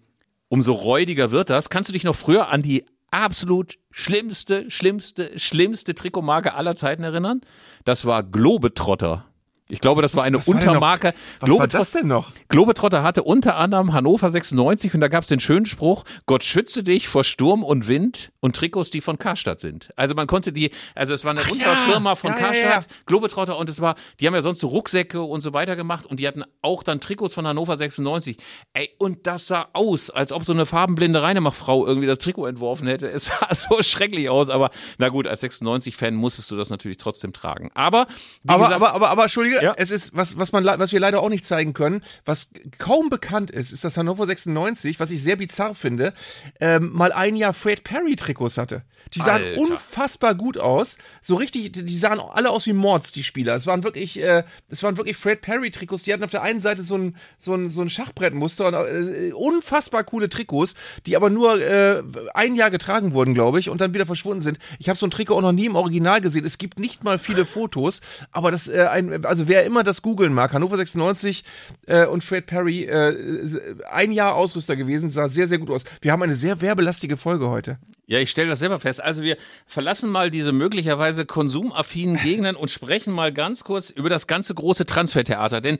[0.50, 1.70] umso räudiger wird das.
[1.70, 2.84] Kannst du dich noch früher an die
[3.14, 7.42] absolut schlimmste, schlimmste, schlimmste Trikotmarke aller Zeiten erinnern?
[7.86, 9.26] Das war Globetrotter.
[9.70, 11.14] Ich glaube, das war eine Was war Untermarke.
[11.40, 12.32] Was war Globetrot- das denn noch?
[12.50, 16.84] Globetrotter hatte unter anderem Hannover 96 und da gab es den schönen Spruch, Gott schütze
[16.84, 19.90] dich vor Sturm und Wind und Trikots, die von Karstadt sind.
[19.96, 22.98] Also man konnte die, also es war eine Unterfirma von Ja, ja, Karstadt, ja.
[23.06, 26.20] Globetrotter und es war, die haben ja sonst so Rucksäcke und so weiter gemacht und
[26.20, 28.38] die hatten auch dann Trikots von Hannover 96.
[28.74, 32.88] Ey, und das sah aus, als ob so eine farbenblinde Reinemachtfrau irgendwie das Trikot entworfen
[32.88, 33.10] hätte.
[33.10, 37.32] Es sah so schrecklich aus, aber na gut, als 96-Fan musstest du das natürlich trotzdem
[37.34, 37.72] tragen.
[37.74, 38.08] Aber,
[38.44, 39.74] wie Aber, gesagt, aber, aber, aber, Entschuldige, Ja.
[39.78, 43.52] es ist, was, was, man, was wir leider auch nicht zeigen können, was kaum bekannt
[43.52, 46.14] ist, ist, dass Hannover 96, was ich sehr bizarr finde,
[46.60, 48.84] ähm, mal ein Jahr Fred Perry Trikots hatte.
[49.14, 49.60] Die sahen Alter.
[49.60, 50.98] unfassbar gut aus.
[51.22, 53.56] So richtig, die sahen alle aus wie Mords, die Spieler.
[53.56, 56.04] Es waren wirklich, äh, es waren wirklich Fred Perry Trikots.
[56.04, 59.32] Die hatten auf der einen Seite so ein, so ein, so ein Schachbrettmuster und äh,
[59.34, 60.74] unfassbar coole Trikots,
[61.06, 62.02] die aber nur äh,
[62.34, 64.58] ein Jahr getragen wurden, glaube ich, und dann wieder verschwunden sind.
[64.80, 66.46] Ich habe so ein Trikot auch noch nie im Original gesehen.
[66.46, 70.34] Es gibt nicht mal viele Fotos, aber das, äh, ein, also wer immer das googeln
[70.34, 71.44] mag, Hannover 96
[71.88, 75.84] äh, und Fred Perry, äh, ein Jahr Ausrüster gewesen, sah sehr, sehr gut aus.
[76.02, 77.78] Wir haben eine sehr werbelastige Folge heute.
[78.06, 79.02] Ja, ich stelle das selber fest.
[79.02, 84.28] Also wir verlassen mal diese möglicherweise konsumaffinen Gegenden und sprechen mal ganz kurz über das
[84.28, 85.62] ganze große Transfertheater.
[85.62, 85.78] Denn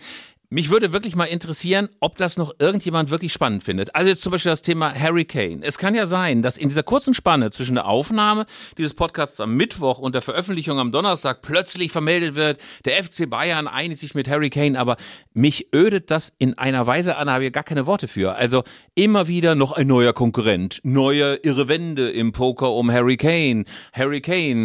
[0.54, 3.96] mich würde wirklich mal interessieren, ob das noch irgendjemand wirklich spannend findet.
[3.96, 5.62] Also jetzt zum Beispiel das Thema Harry Kane.
[5.62, 8.46] Es kann ja sein, dass in dieser kurzen Spanne zwischen der Aufnahme
[8.78, 13.68] dieses Podcasts am Mittwoch und der Veröffentlichung am Donnerstag plötzlich vermeldet wird, der FC Bayern
[13.68, 14.98] einigt sich mit Harry Kane, aber
[15.34, 18.36] mich ödet das in einer Weise an, da habe ich gar keine Worte für.
[18.36, 18.64] Also
[18.94, 22.92] immer wieder noch ein neuer Konkurrent, neue irre Wende im Poker um.
[22.92, 23.66] Harry Kane,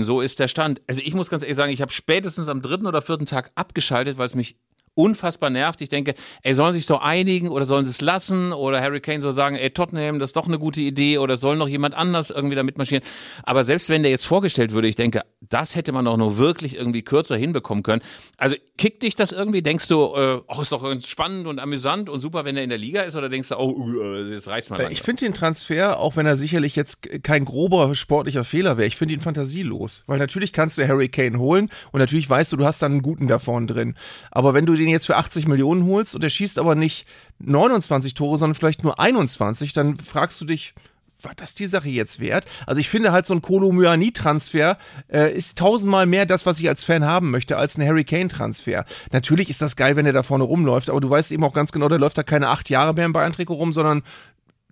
[0.05, 0.83] so ist der Stand.
[0.87, 4.19] Also ich muss ganz ehrlich sagen, ich habe spätestens am dritten oder vierten Tag abgeschaltet,
[4.19, 4.57] weil es mich
[4.99, 5.81] unfassbar nervt.
[5.81, 8.53] Ich denke, ey, sollen sie sich doch einigen oder sollen sie es lassen?
[8.53, 11.57] Oder Harry Kane soll sagen, ey, Tottenham, das ist doch eine gute Idee oder soll
[11.57, 13.05] noch jemand anders irgendwie da mitmarschieren?
[13.45, 16.77] Aber selbst wenn der jetzt vorgestellt würde, ich denke, das hätte man doch nur wirklich
[16.77, 18.03] irgendwie kürzer hinbekommen können.
[18.37, 19.63] Also kickt dich das irgendwie?
[19.63, 22.79] Denkst du, äh, oh, ist doch spannend und amüsant und super, wenn er in der
[22.79, 23.15] Liga ist?
[23.15, 26.27] Oder denkst du, oh, äh, das reizt mal Äh, Ich finde den Transfer, auch wenn
[26.27, 30.03] er sicherlich jetzt kein grober sportlicher Fehler wäre, ich finde ihn fantasielos.
[30.07, 33.03] Weil natürlich kannst du Harry Kane holen und natürlich weißt du, du hast dann einen
[33.03, 33.95] guten da vorne drin.
[34.31, 37.07] Aber wenn du den jetzt für 80 Millionen holst und er schießt aber nicht
[37.41, 40.75] 29 Tore, sondern vielleicht nur 21, dann fragst du dich,
[41.23, 42.47] war das die Sache jetzt wert?
[42.67, 44.79] Also ich finde halt so ein Kolomyani-Transfer
[45.13, 48.85] äh, ist tausendmal mehr das, was ich als Fan haben möchte, als ein Harry Kane-Transfer.
[49.11, 51.73] Natürlich ist das geil, wenn er da vorne rumläuft, aber du weißt eben auch ganz
[51.73, 54.03] genau, der läuft da keine acht Jahre mehr im Bayern-Trikot rum, sondern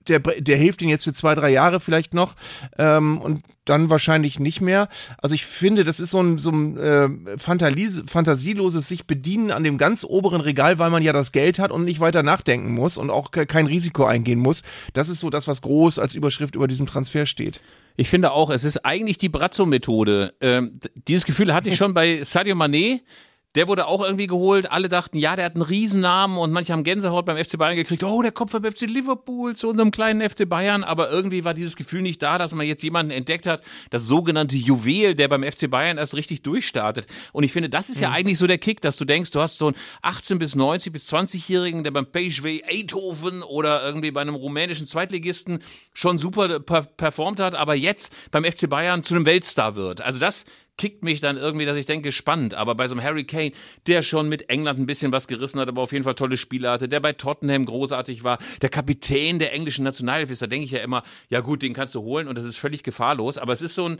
[0.08, 2.34] der, der hilft ihnen jetzt für zwei, drei Jahre vielleicht noch
[2.78, 4.88] ähm, und dann wahrscheinlich nicht mehr.
[5.18, 9.64] Also ich finde, das ist so ein, so ein äh, Fantasie, fantasieloses sich bedienen an
[9.64, 12.96] dem ganz oberen Regal, weil man ja das Geld hat und nicht weiter nachdenken muss
[12.96, 14.62] und auch ke- kein Risiko eingehen muss.
[14.92, 17.60] Das ist so das, was groß als Überschrift über diesem Transfer steht.
[17.96, 20.34] Ich finde auch, es ist eigentlich die Brazzo-Methode.
[20.40, 23.00] Ähm, dieses Gefühl hatte ich schon bei Sadio Mané.
[23.56, 24.70] Der wurde auch irgendwie geholt.
[24.70, 28.04] Alle dachten, ja, der hat einen Riesennamen und manche haben Gänsehaut beim FC Bayern gekriegt.
[28.04, 30.84] Oh, der kommt vom FC Liverpool zu unserem kleinen FC Bayern.
[30.84, 34.56] Aber irgendwie war dieses Gefühl nicht da, dass man jetzt jemanden entdeckt hat, das sogenannte
[34.56, 37.06] Juwel, der beim FC Bayern erst richtig durchstartet.
[37.32, 39.56] Und ich finde, das ist ja eigentlich so der Kick, dass du denkst, du hast
[39.56, 44.34] so einen 18 bis 90 bis 20-Jährigen, der beim PSV Eindhoven oder irgendwie bei einem
[44.34, 45.60] rumänischen Zweitligisten
[45.94, 50.02] schon super per performt hat, aber jetzt beim FC Bayern zu einem Weltstar wird.
[50.02, 50.44] Also das
[50.76, 52.54] kickt mich dann irgendwie, dass ich denke, spannend.
[52.54, 53.52] Aber bei so einem Harry Kane,
[53.86, 56.70] der schon mit England ein bisschen was gerissen hat, aber auf jeden Fall tolle Spiele
[56.70, 60.70] hatte, der bei Tottenham großartig war, der Kapitän der englischen Nationalelf ist, da denke ich
[60.72, 63.38] ja immer, ja gut, den kannst du holen und das ist völlig gefahrlos.
[63.38, 63.98] Aber es ist so ein,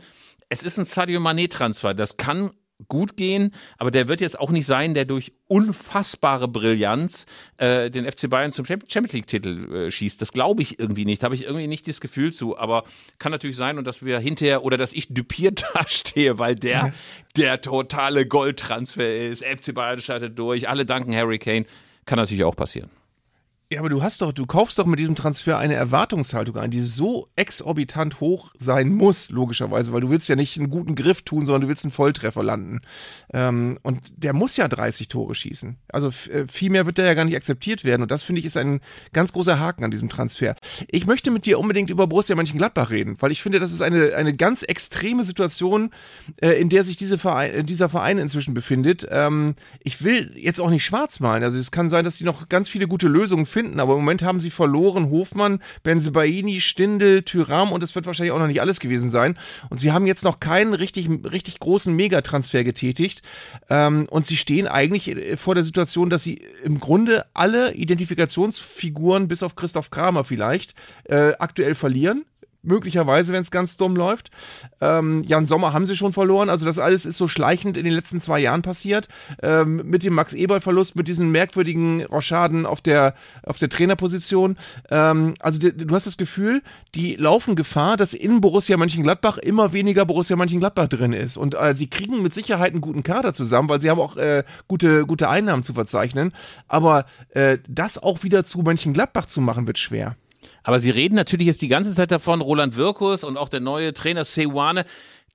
[0.49, 1.93] es ist ein Sadio Mané-Transfer.
[1.93, 2.51] Das kann
[2.87, 7.25] gut gehen, aber der wird jetzt auch nicht sein, der durch unfassbare Brillanz
[7.57, 10.21] äh, den FC Bayern zum Champions League-Titel äh, schießt.
[10.21, 12.83] Das glaube ich irgendwie nicht, habe ich irgendwie nicht das Gefühl zu, aber
[13.17, 16.93] kann natürlich sein und dass wir hinterher oder dass ich dupiert dastehe, weil der
[17.35, 19.43] der totale Goldtransfer ist.
[19.43, 21.65] FC Bayern startet durch, alle danken Harry Kane.
[22.05, 22.89] Kann natürlich auch passieren.
[23.69, 26.79] Ja, aber du hast doch, du kaufst doch mit diesem Transfer eine Erwartungshaltung ein, die
[26.79, 31.45] so exorbitant hoch sein muss, logischerweise, weil du willst ja nicht einen guten Griff tun,
[31.45, 32.79] sondern du willst einen Volltreffer landen.
[33.33, 35.75] Ähm, und der muss ja 30 Tore schießen.
[35.89, 38.03] Also äh, viel mehr wird der ja gar nicht akzeptiert werden.
[38.03, 38.79] Und das finde ich ist ein
[39.11, 40.55] ganz großer Haken an diesem Transfer.
[40.87, 44.15] Ich möchte mit dir unbedingt über Borussia Mönchengladbach reden, weil ich finde, das ist eine,
[44.15, 45.91] eine ganz extreme Situation,
[46.37, 49.05] äh, in der sich diese Verein, dieser Verein inzwischen befindet.
[49.11, 51.43] Ähm, ich will jetzt auch nicht schwarz malen.
[51.43, 53.79] Also es kann sein, dass die noch ganz viele gute Lösungen finden finden.
[53.79, 58.37] Aber im Moment haben sie verloren Hofmann, Benzebaini, Stindel, Tyram und es wird wahrscheinlich auch
[58.37, 59.35] noch nicht alles gewesen sein.
[59.71, 63.23] Und sie haben jetzt noch keinen richtig, richtig großen Megatransfer getätigt.
[63.67, 69.27] Ähm, und sie stehen eigentlich äh, vor der Situation, dass sie im Grunde alle Identifikationsfiguren,
[69.27, 72.25] bis auf Christoph Kramer vielleicht, äh, aktuell verlieren
[72.67, 74.29] möglicherweise, wenn es ganz dumm läuft.
[74.81, 76.49] Ähm, Jan Sommer haben sie schon verloren.
[76.49, 79.07] Also das alles ist so schleichend in den letzten zwei Jahren passiert.
[79.41, 84.57] Ähm, mit dem Max Eberl-Verlust, mit diesen merkwürdigen Rochaden auf der, auf der Trainerposition.
[84.89, 86.61] Ähm, also die, du hast das Gefühl,
[86.93, 91.37] die laufen Gefahr, dass in Borussia Mönchengladbach immer weniger Borussia Mönchengladbach drin ist.
[91.37, 94.43] Und äh, sie kriegen mit Sicherheit einen guten Kader zusammen, weil sie haben auch äh,
[94.67, 96.33] gute, gute Einnahmen zu verzeichnen.
[96.67, 100.15] Aber äh, das auch wieder zu Mönchengladbach zu machen, wird schwer.
[100.63, 103.93] Aber Sie reden natürlich jetzt die ganze Zeit davon, Roland Wirkus und auch der neue
[103.93, 104.85] Trainer Sewane,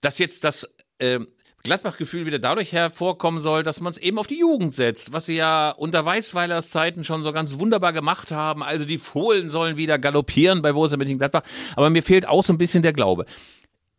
[0.01, 1.21] dass jetzt das äh,
[1.63, 5.37] Gladbach-Gefühl wieder dadurch hervorkommen soll, dass man es eben auf die Jugend setzt, was sie
[5.37, 8.65] ja unter Weißweilers Zeiten schon so ganz wunderbar gemacht haben.
[8.65, 11.43] Also die Fohlen sollen wieder galoppieren bei Borussia Mönchengladbach.
[11.77, 13.27] Aber mir fehlt auch so ein bisschen der Glaube.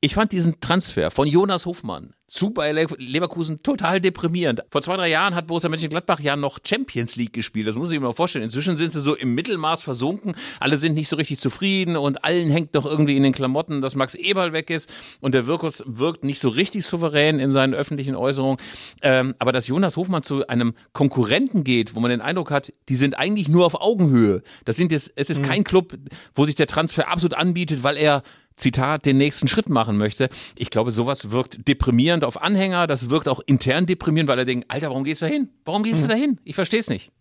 [0.03, 4.63] Ich fand diesen Transfer von Jonas Hofmann zu Bayer Leverkusen total deprimierend.
[4.69, 7.67] Vor zwei, drei Jahren hat Borussia Mönchengladbach ja noch Champions League gespielt.
[7.67, 8.43] Das muss ich mir mal vorstellen.
[8.43, 10.35] Inzwischen sind sie so im Mittelmaß versunken.
[10.59, 13.95] Alle sind nicht so richtig zufrieden und allen hängt doch irgendwie in den Klamotten, dass
[13.95, 18.15] Max Eberl weg ist und der Wirkus wirkt nicht so richtig souverän in seinen öffentlichen
[18.15, 18.57] Äußerungen.
[19.03, 22.95] Ähm, aber dass Jonas Hofmann zu einem Konkurrenten geht, wo man den Eindruck hat, die
[22.95, 24.41] sind eigentlich nur auf Augenhöhe.
[24.65, 25.45] Das sind jetzt, es ist mhm.
[25.45, 25.93] kein Club,
[26.35, 28.23] wo sich der Transfer absolut anbietet, weil er
[28.55, 30.29] Zitat, den nächsten Schritt machen möchte.
[30.57, 34.65] Ich glaube, sowas wirkt deprimierend auf Anhänger, das wirkt auch intern deprimierend, weil er denkt,
[34.69, 35.49] Alter, warum gehst du da hin?
[35.65, 36.39] Warum gehst du da hin?
[36.43, 37.11] Ich verstehe es nicht.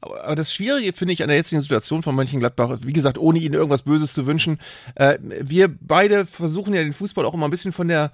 [0.00, 3.54] Aber das Schwierige finde ich an der jetzigen Situation von Mönchengladbach, wie gesagt, ohne ihnen
[3.54, 4.58] irgendwas Böses zu wünschen,
[4.96, 8.12] äh, wir beide versuchen ja den Fußball auch immer ein bisschen von der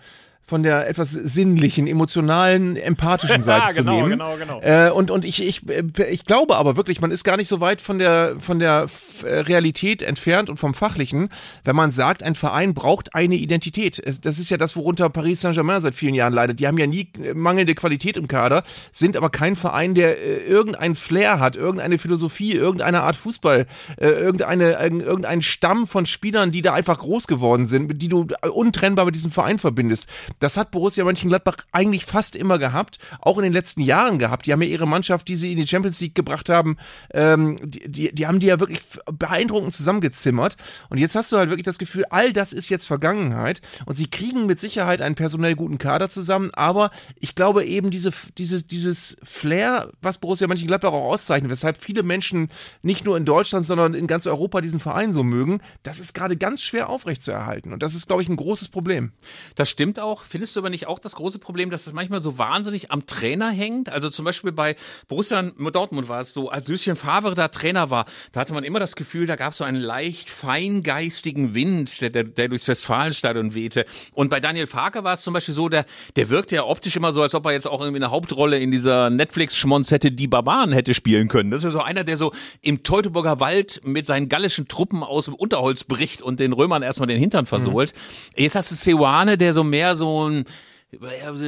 [0.49, 4.11] von der etwas sinnlichen, emotionalen, empathischen Seite genau, zu nehmen.
[4.13, 4.61] Genau, genau.
[4.63, 7.83] Äh, und und ich, ich, ich glaube aber wirklich, man ist gar nicht so weit
[7.83, 8.87] von der, von der
[9.25, 11.29] äh, Realität entfernt und vom Fachlichen,
[11.65, 14.03] wenn man sagt, ein Verein braucht eine Identität.
[14.23, 16.61] Das ist ja das, worunter Paris Saint-Germain seit vielen Jahren leidet.
[16.61, 20.95] Die haben ja nie mangelnde Qualität im Kader, sind aber kein Verein, der äh, irgendein
[20.95, 23.67] Flair hat, irgendeine Philosophie, irgendeine Art Fußball,
[23.99, 29.05] äh, irgendeine, irgendein Stamm von Spielern, die da einfach groß geworden sind, die du untrennbar
[29.05, 30.07] mit diesem Verein verbindest
[30.39, 34.47] das hat Borussia Mönchengladbach eigentlich fast immer gehabt, auch in den letzten Jahren gehabt.
[34.47, 36.77] Die haben ja ihre Mannschaft, die sie in die Champions League gebracht haben,
[37.13, 40.57] ähm, die, die, die haben die ja wirklich beeindruckend zusammengezimmert.
[40.91, 44.09] Und jetzt hast du halt wirklich das Gefühl, all das ist jetzt Vergangenheit und sie
[44.09, 49.17] kriegen mit Sicherheit einen personell guten Kader zusammen, aber ich glaube eben diese, diese, dieses
[49.23, 52.51] Flair, was Borussia Mönchengladbach auch auszeichnet, weshalb viele Menschen
[52.83, 56.37] nicht nur in Deutschland, sondern in ganz Europa diesen Verein so mögen, das ist gerade
[56.37, 57.73] ganz schwer aufrechtzuerhalten.
[57.73, 59.13] Und das ist, glaube ich, ein großes Problem.
[59.55, 60.25] Das stimmt auch.
[60.29, 63.49] Findest du aber nicht auch das große Problem, dass es manchmal so wahnsinnig am Trainer
[63.51, 63.91] hängt?
[63.91, 64.77] Also zum Beispiel bei
[65.09, 68.81] Borussia Dortmund war es so, als Lucien Favre da Trainer war, da hatte man immer
[68.81, 73.55] das Gefühl, da gab es so einen leicht feingeistigen Wind, der, der, der durchs Westfalenstadion
[73.55, 73.87] wehte.
[74.13, 75.87] Und bei Daniel Farke war es zum Beispiel so, der,
[76.17, 78.71] der wirkte ja optisch immer so, als ob er jetzt auch irgendwie eine Hauptrolle in
[78.71, 81.51] dieser Netflix-Schmonzette Die Barbaren hätte spielen können.
[81.51, 85.27] Das ist ja so einer, der so im Teutoburger Wald mit seinen gallischen Truppen aus
[85.27, 87.93] dem Unterholz bricht und den Römern erstmal den Hintern versohlt.
[88.37, 88.43] Mhm.
[88.43, 90.45] Jetzt hast du Seoane, der so mehr so ein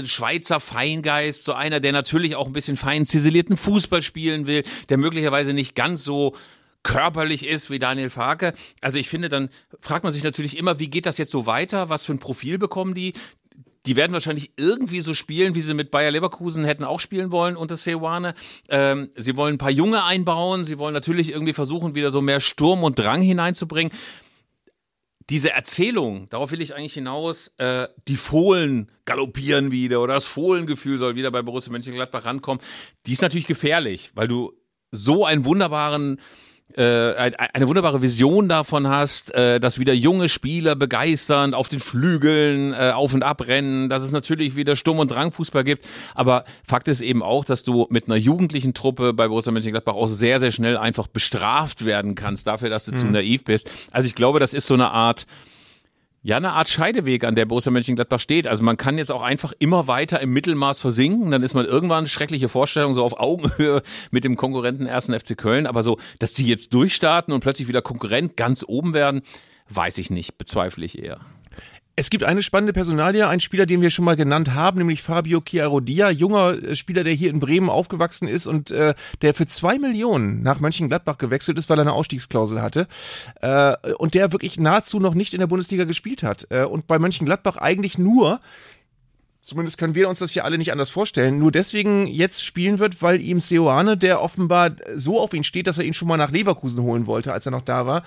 [0.07, 4.99] Schweizer Feingeist, so einer, der natürlich auch ein bisschen fein ziselierten Fußball spielen will, der
[4.99, 6.35] möglicherweise nicht ganz so
[6.83, 8.53] körperlich ist wie Daniel Farke.
[8.81, 11.89] Also ich finde, dann fragt man sich natürlich immer, wie geht das jetzt so weiter?
[11.89, 13.13] Was für ein Profil bekommen die?
[13.87, 17.57] Die werden wahrscheinlich irgendwie so spielen, wie sie mit Bayer Leverkusen hätten auch spielen wollen
[17.57, 18.35] unter Seoane.
[18.69, 20.65] Ähm, sie wollen ein paar Junge einbauen.
[20.65, 23.91] Sie wollen natürlich irgendwie versuchen, wieder so mehr Sturm und Drang hineinzubringen
[25.31, 30.99] diese Erzählung, darauf will ich eigentlich hinaus, äh, die Fohlen galoppieren wieder oder das Fohlengefühl
[30.99, 32.63] soll wieder bei Borussia Mönchengladbach rankommen,
[33.07, 34.53] die ist natürlich gefährlich, weil du
[34.91, 36.21] so einen wunderbaren
[36.77, 42.93] eine wunderbare Vision davon hast, äh, dass wieder junge Spieler begeistern, auf den Flügeln äh,
[42.95, 45.87] auf und ab rennen, dass es natürlich wieder Sturm- und Drangfußball gibt.
[46.15, 50.07] Aber Fakt ist eben auch, dass du mit einer jugendlichen Truppe bei Borussia Mönchengladbach auch
[50.07, 52.97] sehr, sehr schnell einfach bestraft werden kannst dafür, dass du mhm.
[52.97, 53.71] zu naiv bist.
[53.91, 55.27] Also ich glaube, das ist so eine Art
[56.23, 58.47] ja, eine Art Scheideweg, an der Borussia Mönchengladbach steht.
[58.47, 61.31] Also man kann jetzt auch einfach immer weiter im Mittelmaß versinken.
[61.31, 65.07] Dann ist man irgendwann schreckliche Vorstellung, so auf Augenhöhe mit dem Konkurrenten 1.
[65.07, 65.67] FC Köln.
[65.67, 69.23] Aber so, dass die jetzt durchstarten und plötzlich wieder Konkurrent ganz oben werden,
[69.71, 71.21] weiß ich nicht, bezweifle ich eher.
[72.01, 75.43] Es gibt eine spannende Personalie, ein Spieler, den wir schon mal genannt haben, nämlich Fabio
[75.43, 79.79] Chiarodia, junger äh, Spieler, der hier in Bremen aufgewachsen ist und äh, der für zwei
[79.79, 82.89] Millionen nach Mönchengladbach gewechselt ist, weil er eine Ausstiegsklausel hatte
[83.43, 86.99] äh, und der wirklich nahezu noch nicht in der Bundesliga gespielt hat äh, und bei
[86.99, 88.41] Mönchengladbach eigentlich nur
[89.43, 91.39] Zumindest können wir uns das ja alle nicht anders vorstellen.
[91.39, 95.79] Nur deswegen jetzt spielen wird, weil ihm Seoane, der offenbar so auf ihn steht, dass
[95.79, 98.05] er ihn schon mal nach Leverkusen holen wollte, als er noch da war,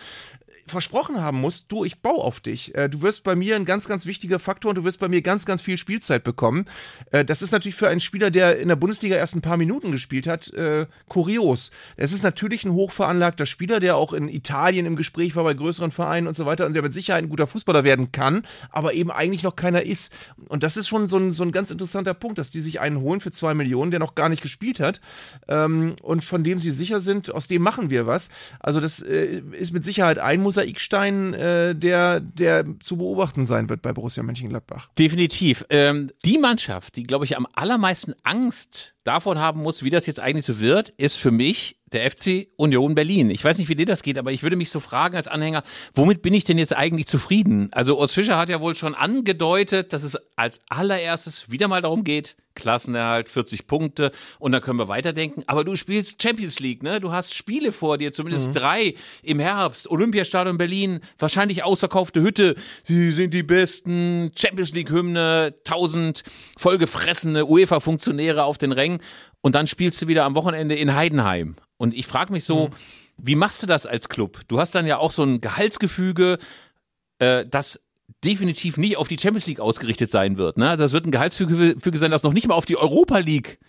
[0.68, 2.74] versprochen haben muss, du, ich baue auf dich.
[2.76, 5.22] Äh, du wirst bei mir ein ganz, ganz wichtiger Faktor und du wirst bei mir
[5.22, 6.66] ganz, ganz viel Spielzeit bekommen.
[7.12, 9.92] Äh, das ist natürlich für einen Spieler, der in der Bundesliga erst ein paar Minuten
[9.92, 11.72] gespielt hat, äh, kurios.
[11.98, 15.92] Es ist natürlich ein hochveranlagter Spieler, der auch in Italien im Gespräch war bei größeren
[15.92, 19.12] Vereinen und so weiter und der mit Sicherheit ein guter Fußballer werden kann, aber eben
[19.12, 20.14] eigentlich noch keiner ist.
[20.48, 23.02] Und das ist schon so ein, so ein ganz interessanter Punkt, dass die sich einen
[23.02, 25.02] holen für zwei Millionen, der noch gar nicht gespielt hat
[25.50, 28.30] ähm, und von dem sie sicher sind, aus dem machen wir was.
[28.60, 33.70] Also das äh, ist mit Sicherheit ein Muss Mosaikstein, äh, der, der zu beobachten sein
[33.70, 34.90] wird bei Borussia Mönchengladbach.
[34.98, 35.66] Definitiv.
[35.70, 40.20] Ähm, die Mannschaft, die, glaube ich, am allermeisten Angst davon haben muss, wie das jetzt
[40.20, 43.30] eigentlich so wird, ist für mich der FC Union Berlin.
[43.30, 45.64] Ich weiß nicht, wie dir das geht, aber ich würde mich so fragen als Anhänger,
[45.94, 47.70] womit bin ich denn jetzt eigentlich zufrieden?
[47.72, 52.04] Also Urs Fischer hat ja wohl schon angedeutet, dass es als allererstes wieder mal darum
[52.04, 55.44] geht, Klassenerhalt, 40 Punkte und dann können wir weiterdenken.
[55.48, 57.00] Aber du spielst Champions League, ne?
[57.00, 58.54] Du hast Spiele vor dir, zumindest mhm.
[58.54, 59.90] drei im Herbst.
[59.90, 62.56] Olympiastadion Berlin, wahrscheinlich ausverkaufte Hütte.
[62.84, 66.24] Sie sind die besten Champions League Hymne, tausend
[66.58, 69.00] vollgefressene UEFA-Funktionäre auf den Rängen
[69.42, 71.56] und dann spielst du wieder am Wochenende in Heidenheim.
[71.78, 72.74] Und ich frage mich so, mhm.
[73.18, 74.40] wie machst du das als Club?
[74.48, 76.38] Du hast dann ja auch so ein Gehaltsgefüge,
[77.20, 77.80] äh, das
[78.24, 80.58] definitiv nicht auf die Champions League ausgerichtet sein wird.
[80.58, 80.70] Ne?
[80.70, 83.60] Also es wird ein Gehaltsgefüge sein, das noch nicht mal auf die Europa League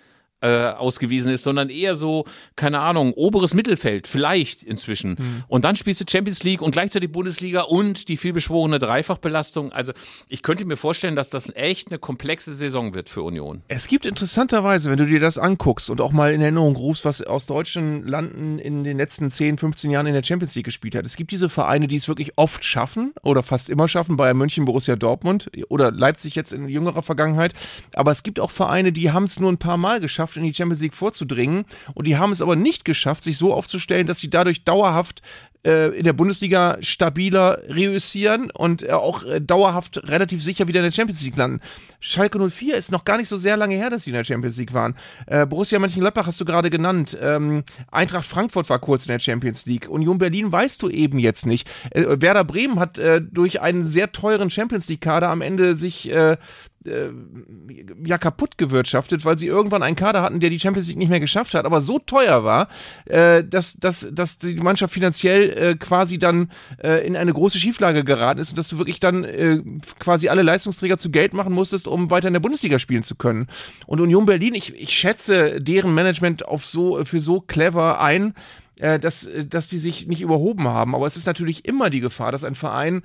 [0.44, 5.12] äh, ausgewiesen ist, sondern eher so, keine Ahnung, oberes Mittelfeld, vielleicht inzwischen.
[5.12, 5.44] Mhm.
[5.48, 9.72] Und dann spielst du Champions League und gleichzeitig Bundesliga und die vielbeschworene Dreifachbelastung.
[9.72, 9.92] Also
[10.28, 13.62] ich könnte mir vorstellen, dass das echt eine komplexe Saison wird für Union.
[13.68, 17.22] Es gibt interessanterweise, wenn du dir das anguckst und auch mal in Erinnerung rufst, was
[17.22, 21.06] aus deutschen Landen in den letzten 10, 15 Jahren in der Champions League gespielt hat.
[21.06, 24.66] Es gibt diese Vereine, die es wirklich oft schaffen oder fast immer schaffen, Bayern München,
[24.66, 27.54] Borussia Dortmund oder Leipzig jetzt in jüngerer Vergangenheit.
[27.94, 30.42] Aber es gibt auch Vereine, die haben es nur ein paar Mal geschafft, geschafft, in
[30.42, 31.64] die Champions League vorzudringen.
[31.94, 35.22] Und die haben es aber nicht geschafft, sich so aufzustellen, dass sie dadurch dauerhaft
[35.64, 40.84] äh, in der Bundesliga stabiler reüssieren und äh, auch äh, dauerhaft relativ sicher wieder in
[40.84, 41.60] der Champions League landen.
[42.00, 44.58] Schalke 04 ist noch gar nicht so sehr lange her, dass sie in der Champions
[44.58, 44.94] League waren.
[45.26, 47.16] Äh, Borussia Mönchengladbach hast du gerade genannt.
[47.20, 49.88] Ähm, Eintracht Frankfurt war kurz in der Champions League.
[49.88, 51.66] Union Berlin weißt du eben jetzt nicht.
[51.90, 56.10] Äh, Werder Bremen hat äh, durch einen sehr teuren Champions League-Kader am Ende sich
[56.86, 57.10] äh,
[58.04, 61.20] ja kaputt gewirtschaftet, weil sie irgendwann einen Kader hatten, der die Champions League nicht mehr
[61.20, 62.68] geschafft hat, aber so teuer war,
[63.06, 66.50] äh, dass, dass, dass die Mannschaft finanziell äh, quasi dann
[66.82, 69.60] äh, in eine große Schieflage geraten ist und dass du wirklich dann äh,
[69.98, 73.48] quasi alle Leistungsträger zu Geld machen musstest, um weiter in der Bundesliga spielen zu können.
[73.86, 78.34] Und Union Berlin, ich, ich schätze deren Management auf so für so clever ein,
[78.78, 80.94] äh, dass, dass die sich nicht überhoben haben.
[80.94, 83.02] Aber es ist natürlich immer die Gefahr, dass ein Verein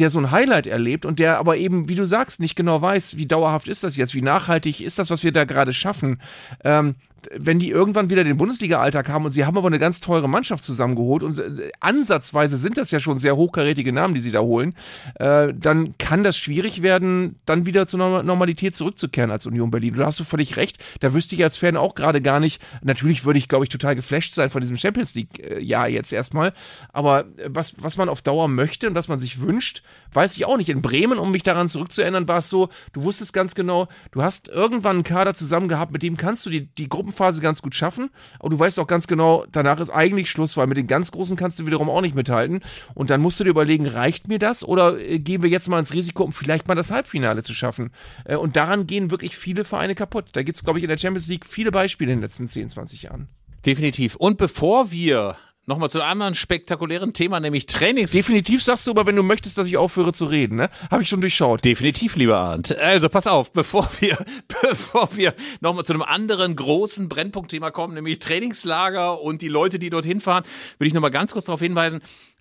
[0.00, 3.16] der so ein Highlight erlebt und der aber eben, wie du sagst, nicht genau weiß,
[3.16, 6.20] wie dauerhaft ist das jetzt, wie nachhaltig ist das, was wir da gerade schaffen.
[6.64, 6.94] Ähm,
[7.36, 10.64] wenn die irgendwann wieder den Bundesliga-Alltag haben und sie haben aber eine ganz teure Mannschaft
[10.64, 14.74] zusammengeholt und äh, ansatzweise sind das ja schon sehr hochkarätige Namen, die sie da holen,
[15.16, 19.94] äh, dann kann das schwierig werden, dann wieder zur Normalität zurückzukehren als Union Berlin.
[19.96, 20.78] Da hast du völlig recht.
[21.00, 22.62] Da wüsste ich als Fan auch gerade gar nicht.
[22.82, 26.52] Natürlich würde ich, glaube ich, total geflasht sein von diesem Champions League-Jahr jetzt erstmal.
[26.92, 30.44] Aber äh, was, was man auf Dauer möchte und was man sich wünscht, weiß ich
[30.44, 30.68] auch nicht.
[30.68, 34.48] In Bremen, um mich daran zurückzuerinnern, war es so, du wusstest ganz genau, du hast
[34.48, 37.74] irgendwann einen Kader zusammen gehabt, mit dem kannst du die, die Gruppen Gruppenphase ganz gut
[37.74, 41.10] schaffen, aber du weißt auch ganz genau, danach ist eigentlich Schluss, weil mit den ganz
[41.10, 42.60] Großen kannst du wiederum auch nicht mithalten.
[42.94, 45.78] Und dann musst du dir überlegen, reicht mir das oder äh, gehen wir jetzt mal
[45.78, 47.90] ins Risiko, um vielleicht mal das Halbfinale zu schaffen?
[48.24, 50.26] Äh, und daran gehen wirklich viele Vereine kaputt.
[50.32, 52.70] Da gibt es, glaube ich, in der Champions League viele Beispiele in den letzten 10,
[52.70, 53.28] 20 Jahren.
[53.66, 54.16] Definitiv.
[54.16, 55.36] Und bevor wir
[55.70, 58.10] nochmal zu einem anderen spektakulären Thema, nämlich Trainings.
[58.10, 60.68] Definitiv sagst du aber, wenn du möchtest, dass ich aufhöre zu reden, ne?
[60.90, 61.64] Habe ich schon durchschaut.
[61.64, 62.76] Definitiv, lieber Arndt.
[62.76, 64.18] Also pass auf, bevor wir,
[64.62, 69.90] bevor wir nochmal zu einem anderen großen Brennpunktthema kommen, nämlich Trainingslager und die Leute, die
[69.90, 70.44] dorthin fahren,
[70.78, 72.00] würde ich nochmal ganz kurz darauf hinweisen,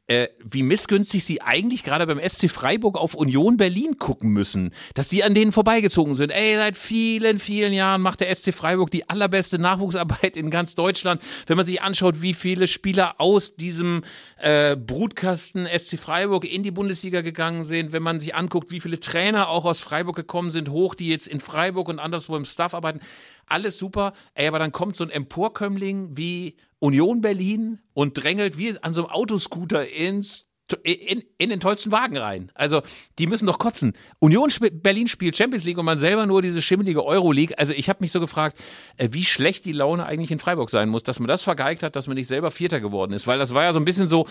[0.09, 5.07] äh, wie missgünstig sie eigentlich gerade beim SC Freiburg auf Union Berlin gucken müssen, dass
[5.07, 6.31] die an denen vorbeigezogen sind.
[6.31, 11.21] Ey, seit vielen, vielen Jahren macht der SC Freiburg die allerbeste Nachwuchsarbeit in ganz Deutschland.
[11.45, 14.01] Wenn man sich anschaut, wie viele Spieler aus diesem
[14.37, 18.99] äh, Brutkasten SC Freiburg in die Bundesliga gegangen sind, wenn man sich anguckt, wie viele
[18.99, 22.73] Trainer auch aus Freiburg gekommen sind, hoch, die jetzt in Freiburg und anderswo im Staff
[22.73, 22.99] arbeiten,
[23.45, 24.13] alles super.
[24.33, 29.03] Ey, aber dann kommt so ein Emporkömmling wie Union Berlin und drängelt wie an so
[29.03, 30.49] einem Autoscooter ins
[30.83, 32.51] in, in den tollsten Wagen rein.
[32.53, 32.81] Also,
[33.17, 33.93] die müssen doch kotzen.
[34.19, 37.57] Union Sp Berlin spielt Champions League und man selber nur diese schimmelige Euroleague.
[37.57, 38.61] Also, ich habe mich so gefragt,
[38.97, 41.95] äh, wie schlecht die Laune eigentlich in Freiburg sein muss, dass man das vergeigt hat,
[41.95, 43.27] dass man nicht selber Vierter geworden ist.
[43.27, 44.27] Weil das war ja so ein bisschen so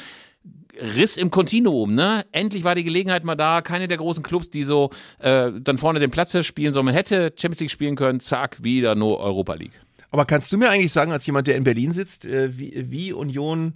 [0.81, 2.25] Riss im Kontinuum, ne?
[2.31, 3.63] Endlich war die Gelegenheit mal da.
[3.63, 7.33] Keine der großen Clubs, die so äh, dann vorne den Platz spielen, sondern man hätte
[7.37, 8.21] Champions League spielen können.
[8.21, 9.81] Zack, wieder nur Europa League.
[10.11, 13.13] Aber kannst du mir eigentlich sagen, als jemand, der in Berlin sitzt, äh, wie, wie
[13.13, 13.75] Union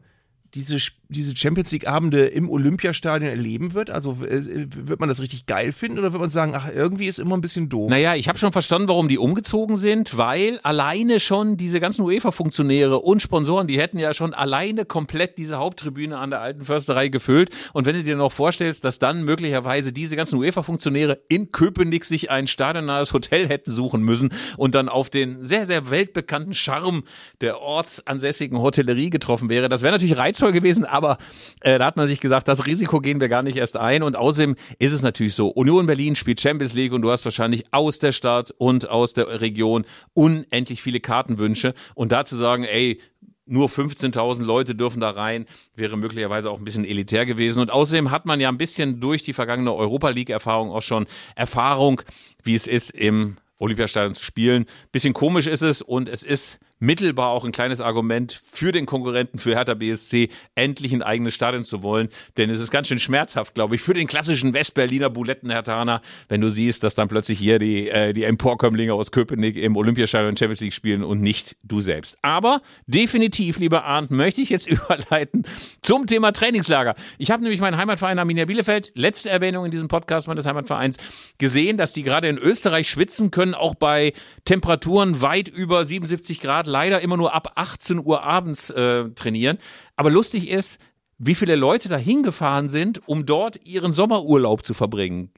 [0.54, 0.76] diese,
[1.08, 3.88] diese Champions League-Abende im Olympiastadion erleben wird?
[3.88, 7.18] Also äh, wird man das richtig geil finden oder wird man sagen, ach, irgendwie ist
[7.18, 7.88] immer ein bisschen doof?
[7.88, 12.98] Naja, ich habe schon verstanden, warum die umgezogen sind, weil alleine schon diese ganzen UEFA-Funktionäre
[12.98, 17.48] und Sponsoren, die hätten ja schon alleine komplett diese Haupttribüne an der alten Försterei gefüllt.
[17.72, 22.30] Und wenn du dir noch vorstellst, dass dann möglicherweise diese ganzen UEFA-Funktionäre in Köpenick sich
[22.30, 27.04] ein stadionnahes Hotel hätten suchen müssen und dann auf den sehr, sehr weltbekannten Charme
[27.40, 31.18] der ortsansässigen Hotellerie getroffen wäre, das wäre natürlich reizvoll reizvoll gewesen, aber
[31.60, 34.02] äh, da hat man sich gesagt, das Risiko gehen wir gar nicht erst ein.
[34.02, 37.64] Und außerdem ist es natürlich so, Union Berlin spielt Champions League und du hast wahrscheinlich
[37.70, 39.84] aus der Stadt und aus der Region
[40.14, 41.74] unendlich viele Kartenwünsche.
[41.94, 43.00] Und da zu sagen, ey,
[43.44, 47.60] nur 15.000 Leute dürfen da rein, wäre möglicherweise auch ein bisschen elitär gewesen.
[47.60, 52.02] Und außerdem hat man ja ein bisschen durch die vergangene Europa League-Erfahrung auch schon Erfahrung,
[52.42, 54.66] wie es ist, im Olympiastadion zu spielen.
[54.90, 59.38] Bisschen komisch ist es und es ist mittelbar auch ein kleines Argument für den Konkurrenten,
[59.38, 62.08] für Hertha BSC, endlich ein eigenes Stadion zu wollen.
[62.36, 66.48] Denn es ist ganz schön schmerzhaft, glaube ich, für den klassischen Westberliner Buletten-Hertaner, wenn du
[66.48, 70.74] siehst, dass dann plötzlich hier die, äh, die Emporkömmlinge aus Köpenick im Olympiastadion Champions League
[70.74, 72.18] spielen und nicht du selbst.
[72.20, 75.44] Aber definitiv, lieber Arndt, möchte ich jetzt überleiten
[75.82, 76.96] zum Thema Trainingslager.
[77.16, 80.96] Ich habe nämlich meinen Heimatverein Arminia Bielefeld, letzte Erwähnung in diesem Podcast meines Heimatvereins,
[81.38, 84.14] gesehen, dass die gerade in Österreich schwitzen können, auch bei
[84.44, 89.58] Temperaturen weit über 77 Grad leider immer nur ab 18 Uhr abends äh, trainieren.
[89.94, 90.78] Aber lustig ist,
[91.18, 95.30] wie viele Leute da hingefahren sind, um dort ihren Sommerurlaub zu verbringen.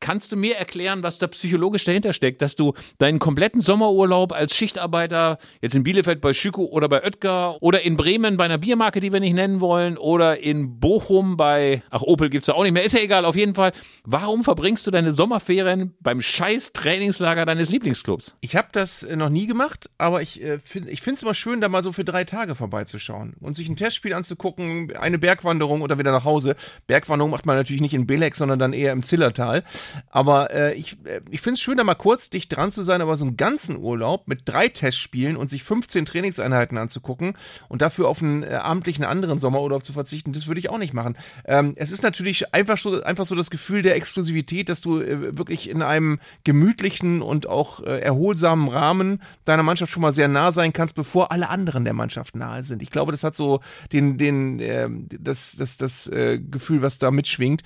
[0.00, 4.56] Kannst du mir erklären, was da psychologisch dahinter steckt, dass du deinen kompletten Sommerurlaub als
[4.56, 9.00] Schichtarbeiter jetzt in Bielefeld bei Schüko oder bei Oetker oder in Bremen bei einer Biermarke,
[9.00, 12.72] die wir nicht nennen wollen, oder in Bochum bei, ach Opel gibt's da auch nicht
[12.72, 13.72] mehr, ist ja egal, auf jeden Fall.
[14.04, 18.36] Warum verbringst du deine Sommerferien beim scheiß Trainingslager deines Lieblingsclubs?
[18.40, 21.60] Ich habe das äh, noch nie gemacht, aber ich äh, ich finde es immer schön,
[21.60, 25.98] da mal so für drei Tage vorbeizuschauen und sich ein Testspiel anzugucken, eine Bergwanderung oder
[25.98, 26.56] wieder nach Hause.
[26.86, 29.64] Bergwanderung macht man natürlich nicht in Belek, sondern dann eher im Zillertal.
[30.10, 33.00] Aber äh, ich, äh, ich finde es schön, da mal kurz dicht dran zu sein,
[33.00, 37.36] aber so einen ganzen Urlaub mit drei Testspielen und sich 15 Trainingseinheiten anzugucken
[37.68, 40.94] und dafür auf einen äh, abendlichen anderen Sommerurlaub zu verzichten, das würde ich auch nicht
[40.94, 41.16] machen.
[41.44, 45.36] Ähm, es ist natürlich einfach so, einfach so das Gefühl der Exklusivität, dass du äh,
[45.36, 50.52] wirklich in einem gemütlichen und auch äh, erholsamen Rahmen deiner Mannschaft schon mal sehr nah
[50.52, 52.82] sein kannst, bevor alle anderen der Mannschaft nahe sind.
[52.82, 53.60] Ich glaube, das hat so
[53.92, 54.88] den, den, äh,
[55.18, 57.62] das, das, das äh, Gefühl, was da mitschwingt.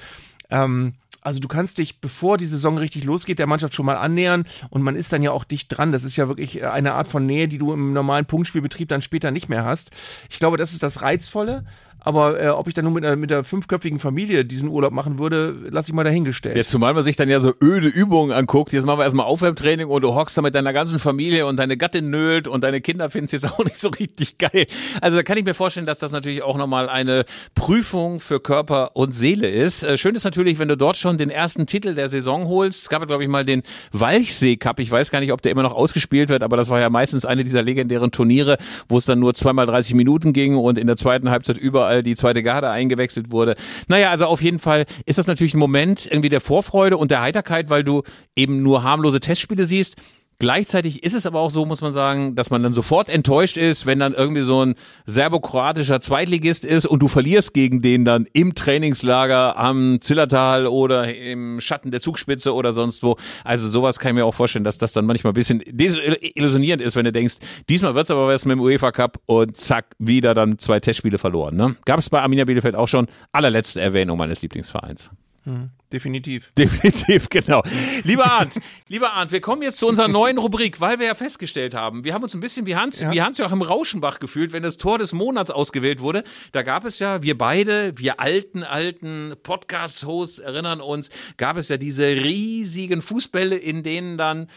[0.50, 0.94] Ähm,
[1.24, 4.82] also du kannst dich, bevor die Saison richtig losgeht, der Mannschaft schon mal annähern und
[4.82, 5.90] man ist dann ja auch dicht dran.
[5.90, 9.02] Das ist ja wirklich äh, eine Art von Nähe, die du im normalen Punktspielbetrieb dann
[9.02, 9.90] später nicht mehr hast.
[10.30, 11.64] Ich glaube, das ist das Reizvolle.
[12.05, 15.18] Aber äh, ob ich dann nur mit einer, mit einer fünfköpfigen Familie diesen Urlaub machen
[15.18, 16.57] würde, lasse ich mal dahingestellt.
[16.57, 18.74] Ja, zumal man sich dann ja so öde Übungen anguckt.
[18.74, 21.78] Jetzt machen wir erstmal Aufwärmtraining und du hockst da mit deiner ganzen Familie und deine
[21.78, 24.66] Gattin nölt und deine Kinder finden es jetzt auch nicht so richtig geil.
[25.00, 27.24] Also da kann ich mir vorstellen, dass das natürlich auch nochmal eine
[27.55, 29.82] Prüfung für Körper und Seele ist.
[29.82, 32.82] Äh, schön ist natürlich, wenn du dort schon den ersten Titel der Saison holst.
[32.82, 34.78] Es gab ja, glaube ich, mal den Walchsee Cup.
[34.78, 37.24] Ich weiß gar nicht, ob der immer noch ausgespielt wird, aber das war ja meistens
[37.24, 40.96] eine dieser legendären Turniere, wo es dann nur zweimal 30 Minuten ging und in der
[40.96, 43.55] zweiten Halbzeit überall überall die zweite Garde eingewechselt wurde.
[43.88, 47.20] Naja, also auf jeden Fall ist das natürlich ein Moment irgendwie der Vorfreude und der
[47.20, 48.03] Heiterkeit, weil du
[48.36, 49.97] eben nur harmlose Testspiele siehst.
[50.39, 53.87] Gleichzeitig ist es aber auch so, muss man sagen, dass man dann sofort enttäuscht ist,
[53.87, 54.74] wenn dann irgendwie so ein
[55.07, 61.61] serbokroatischer Zweitligist ist und du verlierst gegen den dann im Trainingslager am Zillertal oder im
[61.61, 63.16] Schatten der Zugspitze oder sonst wo.
[63.45, 66.97] Also sowas kann ich mir auch vorstellen, dass das dann manchmal ein bisschen desillusionierend ist,
[66.97, 67.37] wenn du denkst,
[67.68, 71.57] diesmal wird's aber was mit dem UEFA Cup und zack, wieder dann zwei Testspiele verloren.
[71.57, 71.76] Ne?
[71.85, 73.07] Gab es bei Arminia Bielefeld auch schon.
[73.32, 75.11] Allerletzte Erwähnung meines Lieblingsvereins.
[75.45, 76.49] Hm, definitiv.
[76.59, 77.62] Definitiv, genau.
[78.03, 81.74] Lieber Arndt, lieber Arndt, wir kommen jetzt zu unserer neuen Rubrik, weil wir ja festgestellt
[81.74, 83.12] haben, wir haben uns ein bisschen wie Hans, ja.
[83.12, 86.24] wie Hans ja auch im Rauschenbach gefühlt, wenn das Tor des Monats ausgewählt wurde.
[86.53, 91.76] Da gab es ja, wir beide, wir alten, alten Podcast-Hosts erinnern uns, gab es ja
[91.76, 94.49] diese riesigen Fußbälle, in denen dann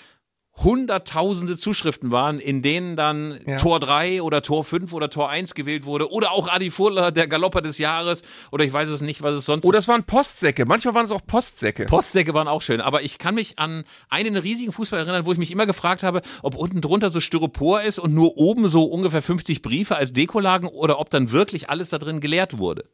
[0.63, 3.57] hunderttausende Zuschriften waren, in denen dann ja.
[3.57, 7.27] Tor 3 oder Tor 5 oder Tor 1 gewählt wurde oder auch Adi Furler, der
[7.27, 10.03] Galopper des Jahres oder ich weiß es nicht, was es sonst Oder oh, es waren
[10.03, 11.85] Postsäcke, manchmal waren es auch Postsäcke.
[11.85, 15.37] Postsäcke waren auch schön, aber ich kann mich an einen riesigen Fußball erinnern, wo ich
[15.37, 19.21] mich immer gefragt habe, ob unten drunter so Styropor ist und nur oben so ungefähr
[19.21, 22.85] 50 Briefe als Deko lagen oder ob dann wirklich alles da drin geleert wurde.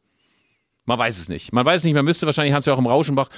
[0.86, 1.54] Man weiß es nicht.
[1.54, 3.30] Man weiß es nicht, man müsste wahrscheinlich Hans-Joachim im Rauschenbach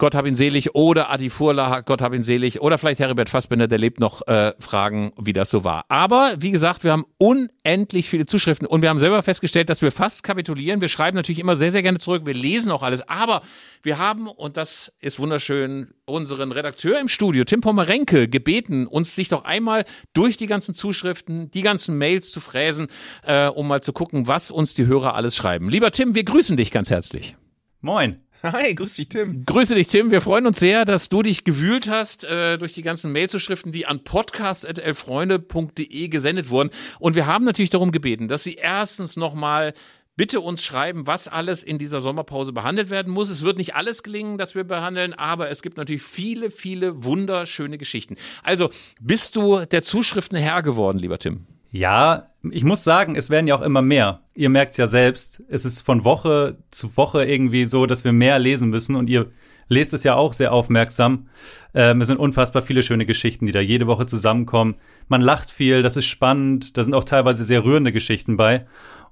[0.00, 3.66] Gott hab ihn selig oder Adi Furla, Gott hab ihn selig oder vielleicht Heribert Fassbender,
[3.66, 5.86] der lebt noch, äh, fragen, wie das so war.
[5.88, 9.90] Aber wie gesagt, wir haben unendlich viele Zuschriften und wir haben selber festgestellt, dass wir
[9.90, 10.80] fast kapitulieren.
[10.80, 13.42] Wir schreiben natürlich immer sehr, sehr gerne zurück, wir lesen auch alles, aber
[13.82, 19.28] wir haben, und das ist wunderschön, unseren Redakteur im Studio, Tim Pommerenke, gebeten, uns sich
[19.28, 19.84] doch einmal
[20.14, 22.86] durch die ganzen Zuschriften, die ganzen Mails zu fräsen,
[23.24, 25.68] äh, um mal zu gucken, was uns die Hörer alles schreiben.
[25.68, 27.36] Lieber Tim, wir grüßen dich ganz herzlich.
[27.80, 28.27] Moin.
[28.42, 29.44] Hi, grüß dich, Tim.
[29.46, 30.12] Grüße dich, Tim.
[30.12, 33.86] Wir freuen uns sehr, dass du dich gewühlt hast äh, durch die ganzen Mailzuschriften, die
[33.86, 36.70] an podcast.elfreunde.de gesendet wurden.
[37.00, 39.74] Und wir haben natürlich darum gebeten, dass Sie erstens nochmal
[40.16, 43.28] bitte uns schreiben, was alles in dieser Sommerpause behandelt werden muss.
[43.28, 47.76] Es wird nicht alles gelingen, dass wir behandeln, aber es gibt natürlich viele, viele wunderschöne
[47.76, 48.14] Geschichten.
[48.44, 48.70] Also,
[49.00, 51.44] bist du der Zuschriften Herr geworden, lieber Tim?
[51.70, 54.20] Ja, ich muss sagen, es werden ja auch immer mehr.
[54.34, 58.38] Ihr merkt ja selbst, es ist von Woche zu Woche irgendwie so, dass wir mehr
[58.38, 59.30] lesen müssen und ihr
[59.68, 61.28] lest es ja auch sehr aufmerksam.
[61.74, 64.76] Ähm, es sind unfassbar viele schöne Geschichten, die da jede Woche zusammenkommen.
[65.08, 68.66] Man lacht viel, das ist spannend, da sind auch teilweise sehr rührende Geschichten bei.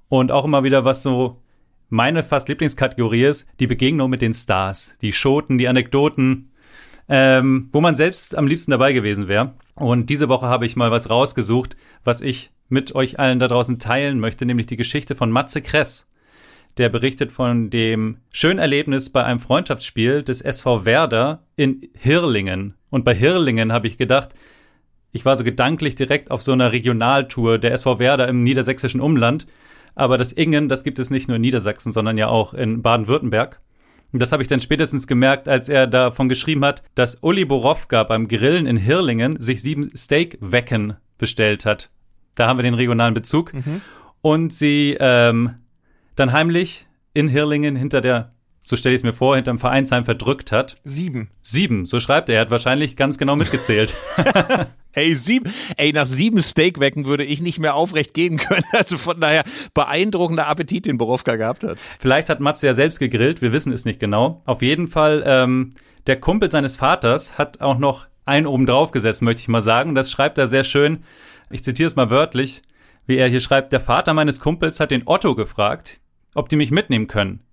[0.09, 1.41] Und auch immer wieder, was so
[1.89, 6.51] meine fast Lieblingskategorie ist, die Begegnung mit den Stars, die Schoten, die Anekdoten,
[7.07, 9.53] ähm, wo man selbst am liebsten dabei gewesen wäre.
[9.77, 13.77] Und diese Woche habe ich mal was rausgesucht, was ich mit euch allen da draußen
[13.77, 16.09] teilen möchte, nämlich die Geschichte von Matze Kress.
[16.77, 22.73] Der berichtet von dem schönen Erlebnis bei einem Freundschaftsspiel des SV Werder in Hirlingen.
[22.89, 24.29] Und bei Hirlingen habe ich gedacht,
[25.11, 29.45] ich war so gedanklich direkt auf so einer Regionaltour der SV Werder im niedersächsischen Umland.
[29.93, 33.59] Aber das Ingen, das gibt es nicht nur in Niedersachsen, sondern ja auch in Baden-Württemberg.
[34.13, 38.27] Das habe ich dann spätestens gemerkt, als er davon geschrieben hat, dass Uli Borowka beim
[38.27, 41.89] Grillen in Hirlingen sich sieben Steakwecken bestellt hat.
[42.35, 43.53] Da haben wir den regionalen Bezug.
[43.53, 43.81] Mhm.
[44.21, 45.55] Und sie ähm,
[46.15, 48.31] dann heimlich in Hirlingen hinter der,
[48.67, 50.75] so stelle ich es mir vor, hinterm Vereinsheim verdrückt hat.
[50.83, 51.29] Sieben.
[51.41, 52.35] Sieben, so schreibt er.
[52.35, 53.93] Er hat wahrscheinlich ganz genau mitgezählt.
[54.91, 58.65] Ey, sieben, ey, nach sieben Steakwecken würde ich nicht mehr aufrecht gehen können.
[58.71, 59.43] Also von daher
[59.73, 61.77] beeindruckender Appetit, den Borowka gehabt hat.
[61.99, 64.41] Vielleicht hat Matze ja selbst gegrillt, wir wissen es nicht genau.
[64.45, 65.69] Auf jeden Fall, ähm,
[66.07, 69.95] der Kumpel seines Vaters hat auch noch einen oben drauf gesetzt, möchte ich mal sagen.
[69.95, 71.03] Das schreibt er sehr schön.
[71.51, 72.63] Ich zitiere es mal wörtlich,
[73.05, 76.01] wie er hier schreibt, der Vater meines Kumpels hat den Otto gefragt,
[76.33, 77.46] ob die mich mitnehmen können.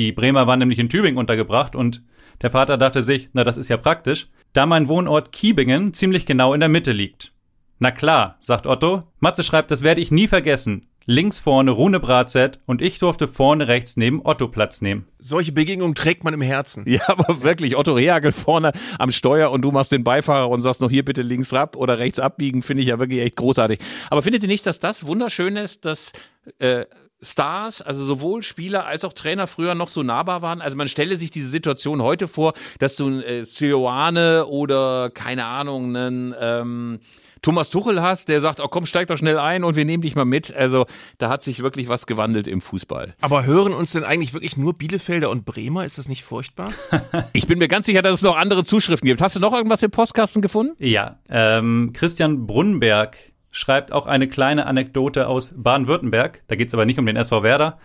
[0.00, 2.02] Die Bremer waren nämlich in Tübingen untergebracht und
[2.40, 6.54] der Vater dachte sich, na das ist ja praktisch, da mein Wohnort Kiebingen ziemlich genau
[6.54, 7.34] in der Mitte liegt.
[7.80, 9.02] Na klar, sagt Otto.
[9.18, 10.86] Matze schreibt, das werde ich nie vergessen.
[11.04, 15.06] Links vorne Rune Bratzett und ich durfte vorne rechts neben Otto Platz nehmen.
[15.18, 16.86] Solche Begegnungen trägt man im Herzen.
[16.88, 20.80] Ja, aber wirklich, Otto Rehagel vorne am Steuer und du machst den Beifahrer und sagst
[20.80, 23.78] noch hier bitte links ab oder rechts abbiegen, finde ich ja wirklich echt großartig.
[24.08, 26.12] Aber findet ihr nicht, dass das wunderschön ist, dass
[26.58, 26.86] äh,
[27.22, 30.60] Stars, also sowohl Spieler als auch Trainer früher noch so nahbar waren.
[30.60, 35.44] Also man stelle sich diese Situation heute vor, dass du ein äh, Sioane oder keine
[35.44, 37.00] Ahnung, einen ähm,
[37.42, 40.14] Thomas Tuchel hast, der sagt, oh komm, steig doch schnell ein und wir nehmen dich
[40.14, 40.54] mal mit.
[40.54, 40.86] Also
[41.18, 43.14] da hat sich wirklich was gewandelt im Fußball.
[43.20, 45.84] Aber hören uns denn eigentlich wirklich nur Bielefelder und Bremer?
[45.84, 46.72] Ist das nicht furchtbar?
[47.32, 49.20] ich bin mir ganz sicher, dass es noch andere Zuschriften gibt.
[49.20, 50.74] Hast du noch irgendwas für Postkasten gefunden?
[50.78, 53.16] Ja, ähm, Christian Brunnenberg
[53.50, 56.42] schreibt auch eine kleine Anekdote aus Baden-Württemberg.
[56.48, 57.78] Da geht es aber nicht um den SV Werder.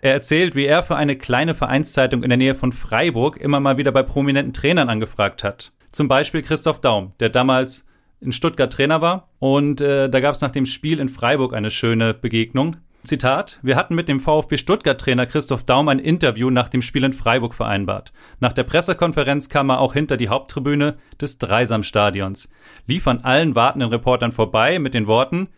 [0.00, 3.76] Er erzählt, wie er für eine kleine Vereinszeitung in der Nähe von Freiburg immer mal
[3.76, 5.72] wieder bei prominenten Trainern angefragt hat.
[5.92, 7.86] Zum Beispiel Christoph Daum, der damals
[8.20, 9.28] in Stuttgart Trainer war.
[9.38, 12.76] Und äh, da gab es nach dem Spiel in Freiburg eine schöne Begegnung.
[13.04, 17.12] Zitat, wir hatten mit dem VfB Stuttgart-Trainer Christoph Daum ein Interview nach dem Spiel in
[17.12, 18.12] Freiburg vereinbart.
[18.38, 22.48] Nach der Pressekonferenz kam er auch hinter die Haupttribüne des Dreisamstadions,
[22.86, 25.48] lief an allen wartenden Reportern vorbei mit den Worten,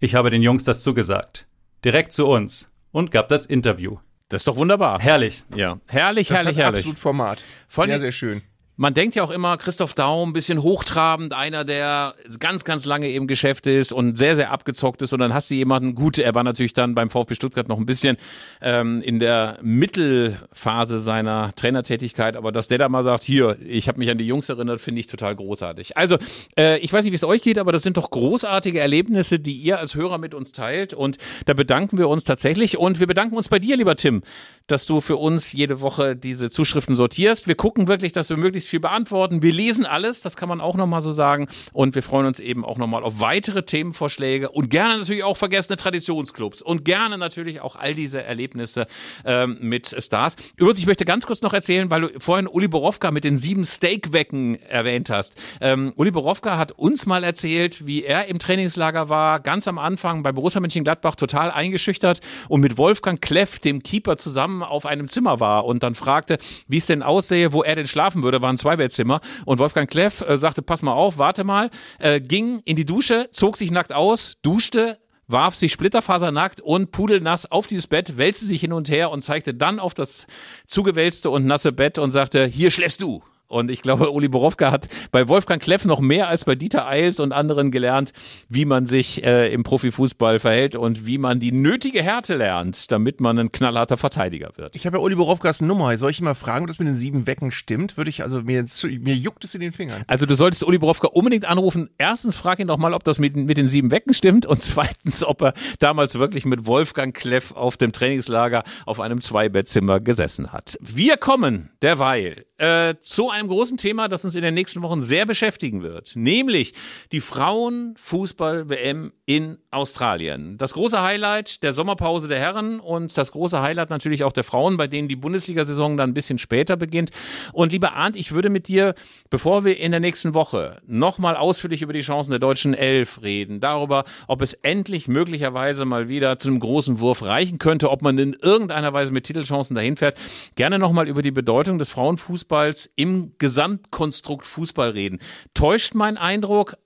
[0.00, 1.46] ich habe den Jungs das zugesagt.
[1.84, 3.98] Direkt zu uns und gab das Interview.
[4.28, 4.98] Das ist doch wunderbar.
[5.00, 5.44] Herrlich.
[5.54, 6.80] Ja, herrlich, Das herrlich, hat herrlich.
[6.80, 7.42] absolut Format.
[7.66, 8.42] Vor sehr, sehr schön.
[8.80, 13.26] Man denkt ja auch immer, Christoph Daum, bisschen hochtrabend, einer, der ganz, ganz lange im
[13.26, 15.12] Geschäft ist und sehr, sehr abgezockt ist.
[15.12, 17.86] Und dann hast du jemanden, gut, er war natürlich dann beim VfB Stuttgart noch ein
[17.86, 18.16] bisschen
[18.60, 23.98] ähm, in der Mittelphase seiner Trainertätigkeit, aber dass der da mal sagt, hier, ich habe
[23.98, 25.96] mich an die Jungs erinnert, finde ich total großartig.
[25.96, 26.16] Also,
[26.56, 29.54] äh, ich weiß nicht, wie es euch geht, aber das sind doch großartige Erlebnisse, die
[29.54, 30.94] ihr als Hörer mit uns teilt.
[30.94, 32.78] Und da bedanken wir uns tatsächlich.
[32.78, 34.22] Und wir bedanken uns bei dir, lieber Tim,
[34.68, 37.48] dass du für uns jede Woche diese Zuschriften sortierst.
[37.48, 39.42] Wir gucken wirklich, dass wir möglichst viel beantworten.
[39.42, 41.48] Wir lesen alles, das kann man auch nochmal so sagen.
[41.72, 45.76] Und wir freuen uns eben auch nochmal auf weitere Themenvorschläge und gerne natürlich auch vergessene
[45.76, 48.86] Traditionsclubs und gerne natürlich auch all diese Erlebnisse
[49.24, 50.36] ähm, mit Stars.
[50.56, 53.64] Übrigens, ich möchte ganz kurz noch erzählen, weil du vorhin Uli Borowka mit den sieben
[53.64, 55.34] Steakwecken erwähnt hast.
[55.60, 60.22] Ähm, Uli Borowka hat uns mal erzählt, wie er im Trainingslager war, ganz am Anfang
[60.22, 65.40] bei Borussia Mönchengladbach total eingeschüchtert und mit Wolfgang Kleff, dem Keeper, zusammen auf einem Zimmer
[65.40, 68.60] war und dann fragte, wie es denn aussähe, wo er denn schlafen würde, war ein
[68.60, 69.20] Zweibettzimmer.
[69.44, 73.28] Und Wolfgang Kleff äh, sagte, pass mal auf, warte mal, äh, ging in die Dusche,
[73.32, 74.98] zog sich nackt aus, duschte,
[75.28, 79.54] warf sich splitterfasernackt und pudelnass auf dieses Bett, wälzte sich hin und her und zeigte
[79.54, 80.26] dann auf das
[80.66, 83.22] zugewälzte und nasse Bett und sagte, hier schläfst du.
[83.48, 87.18] Und ich glaube, Uli Borowka hat bei Wolfgang Kleff noch mehr als bei Dieter Eils
[87.18, 88.12] und anderen gelernt,
[88.48, 93.20] wie man sich äh, im Profifußball verhält und wie man die nötige Härte lernt, damit
[93.20, 94.76] man ein knallharter Verteidiger wird.
[94.76, 95.96] Ich habe ja Uli Borowkas Nummer.
[95.96, 97.96] Soll ich ihn mal fragen, ob das mit den sieben Wecken stimmt?
[97.96, 98.66] Würde ich, also mir,
[99.00, 100.02] mir juckt es in den Fingern.
[100.06, 101.88] Also du solltest Uli Borowka unbedingt anrufen.
[101.96, 105.24] Erstens frag ihn doch mal, ob das mit, mit den sieben Wecken stimmt und zweitens,
[105.24, 110.76] ob er damals wirklich mit Wolfgang Kleff auf dem Trainingslager auf einem Zweibettzimmer gesessen hat.
[110.82, 115.26] Wir kommen derweil äh, zu einem großen Thema, das uns in den nächsten Wochen sehr
[115.26, 116.74] beschäftigen wird, nämlich
[117.12, 120.58] die Frauenfußball-WM in Australien.
[120.58, 124.76] Das große Highlight der Sommerpause der Herren und das große Highlight natürlich auch der Frauen,
[124.76, 127.10] bei denen die Bundesliga-Saison dann ein bisschen später beginnt.
[127.52, 128.94] Und lieber Arndt, ich würde mit dir,
[129.30, 133.60] bevor wir in der nächsten Woche nochmal ausführlich über die Chancen der deutschen Elf reden,
[133.60, 138.18] darüber, ob es endlich möglicherweise mal wieder zu einem großen Wurf reichen könnte, ob man
[138.18, 140.18] in irgendeiner Weise mit Titelchancen dahin fährt,
[140.56, 142.47] gerne nochmal über die Bedeutung des Frauenfußballs
[142.96, 145.18] im Gesamtkonstrukt Fußball reden.
[145.54, 146.76] Täuscht mein Eindruck,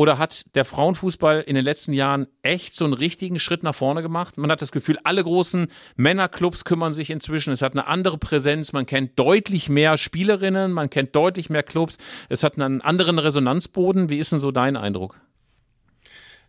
[0.00, 4.00] oder hat der Frauenfußball in den letzten Jahren echt so einen richtigen Schritt nach vorne
[4.00, 4.38] gemacht?
[4.38, 7.52] Man hat das Gefühl, alle großen Männerclubs kümmern sich inzwischen.
[7.52, 8.72] Es hat eine andere Präsenz.
[8.72, 10.72] Man kennt deutlich mehr Spielerinnen.
[10.72, 11.98] Man kennt deutlich mehr Clubs.
[12.30, 14.08] Es hat einen anderen Resonanzboden.
[14.08, 15.20] Wie ist denn so dein Eindruck?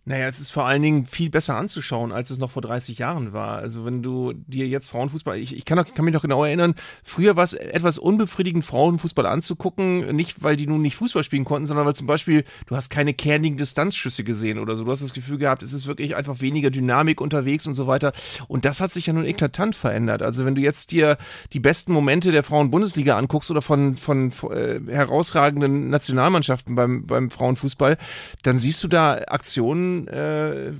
[0.04, 3.34] Naja, es ist vor allen Dingen viel besser anzuschauen, als es noch vor 30 Jahren
[3.34, 3.60] war.
[3.60, 6.74] Also wenn du dir jetzt Frauenfußball, ich, ich kann, doch, kann mich noch genau erinnern,
[7.04, 11.68] früher war es etwas unbefriedigend, Frauenfußball anzugucken, nicht weil die nun nicht Fußball spielen konnten,
[11.68, 14.86] sondern weil zum Beispiel du hast keine kernigen Distanzschüsse gesehen oder so.
[14.86, 18.12] Du hast das Gefühl gehabt, es ist wirklich einfach weniger Dynamik unterwegs und so weiter.
[18.48, 20.24] Und das hat sich ja nun eklatant verändert.
[20.24, 21.20] Also wenn du jetzt dir
[21.54, 27.98] die besten Momente der Frauen-Bundesliga anguckst oder von, von äh, herausragenden Nationalmannschaften beim, beim Frauenfußball,
[28.42, 30.74] dann siehst du da Aktionen, äh,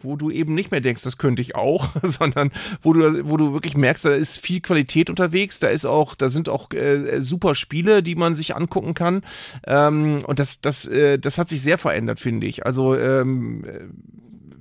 [0.00, 2.50] wo du eben nicht mehr denkst, das könnte ich auch, sondern
[2.82, 6.28] wo du, wo du wirklich merkst, da ist viel Qualität unterwegs, da ist auch, da
[6.28, 9.22] sind auch äh, super Spiele, die man sich angucken kann.
[9.66, 12.64] Ähm, und das, das, äh, das hat sich sehr verändert, finde ich.
[12.66, 13.64] Also ähm,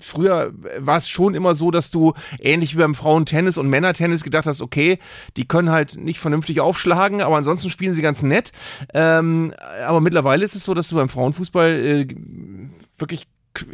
[0.01, 4.45] früher war es schon immer so, dass du ähnlich wie beim Frauentennis und Männertennis gedacht
[4.45, 4.99] hast, okay,
[5.37, 8.51] die können halt nicht vernünftig aufschlagen, aber ansonsten spielen sie ganz nett.
[8.93, 9.53] Ähm,
[9.85, 12.07] aber mittlerweile ist es so, dass du beim Frauenfußball äh,
[12.97, 13.27] wirklich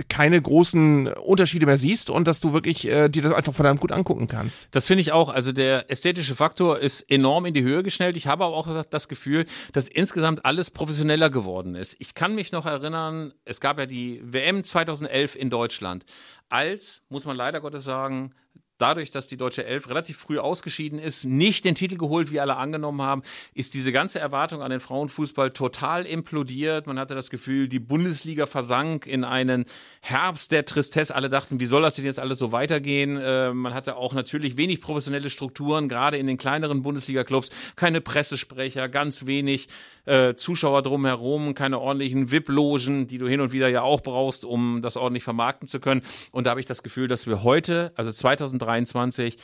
[0.10, 3.92] keine großen Unterschiede mehr siehst und dass du wirklich äh, dir das einfach verdammt gut
[3.92, 4.68] angucken kannst.
[4.72, 5.30] Das finde ich auch.
[5.30, 8.16] Also der ästhetische Faktor ist enorm in die Höhe geschnellt.
[8.16, 11.96] Ich habe aber auch das Gefühl, dass insgesamt alles professioneller geworden ist.
[12.00, 16.06] Ich kann mich noch erinnern, es gab ja die WM 2011 in Deutschland.
[16.50, 18.34] Als, muss man leider Gottes sagen,
[18.78, 22.58] dadurch, dass die deutsche Elf relativ früh ausgeschieden ist, nicht den Titel geholt, wie alle
[22.58, 23.24] angenommen haben,
[23.54, 26.88] ist diese ganze Erwartung an den Frauenfußball total implodiert.
[26.88, 29.66] Man hatte das Gefühl, die Bundesliga versank in einen
[30.02, 31.16] Herbst der Tristesse.
[31.16, 33.18] Alle dachten, wie soll das denn jetzt alles so weitergehen?
[33.18, 37.50] Äh, man hatte auch natürlich wenig professionelle Strukturen, gerade in den kleineren Bundesliga-Clubs.
[37.76, 39.68] Keine Pressesprecher, ganz wenig
[40.06, 44.82] äh, Zuschauer drumherum, keine ordentlichen VIP-Logen, die du hin und wieder ja auch brauchst, um
[44.82, 46.02] das ordentlich vermarkten zu können.
[46.32, 48.12] Und da habe ich das Gefühl, dass wir heute, also
[48.68, 49.38] 2023,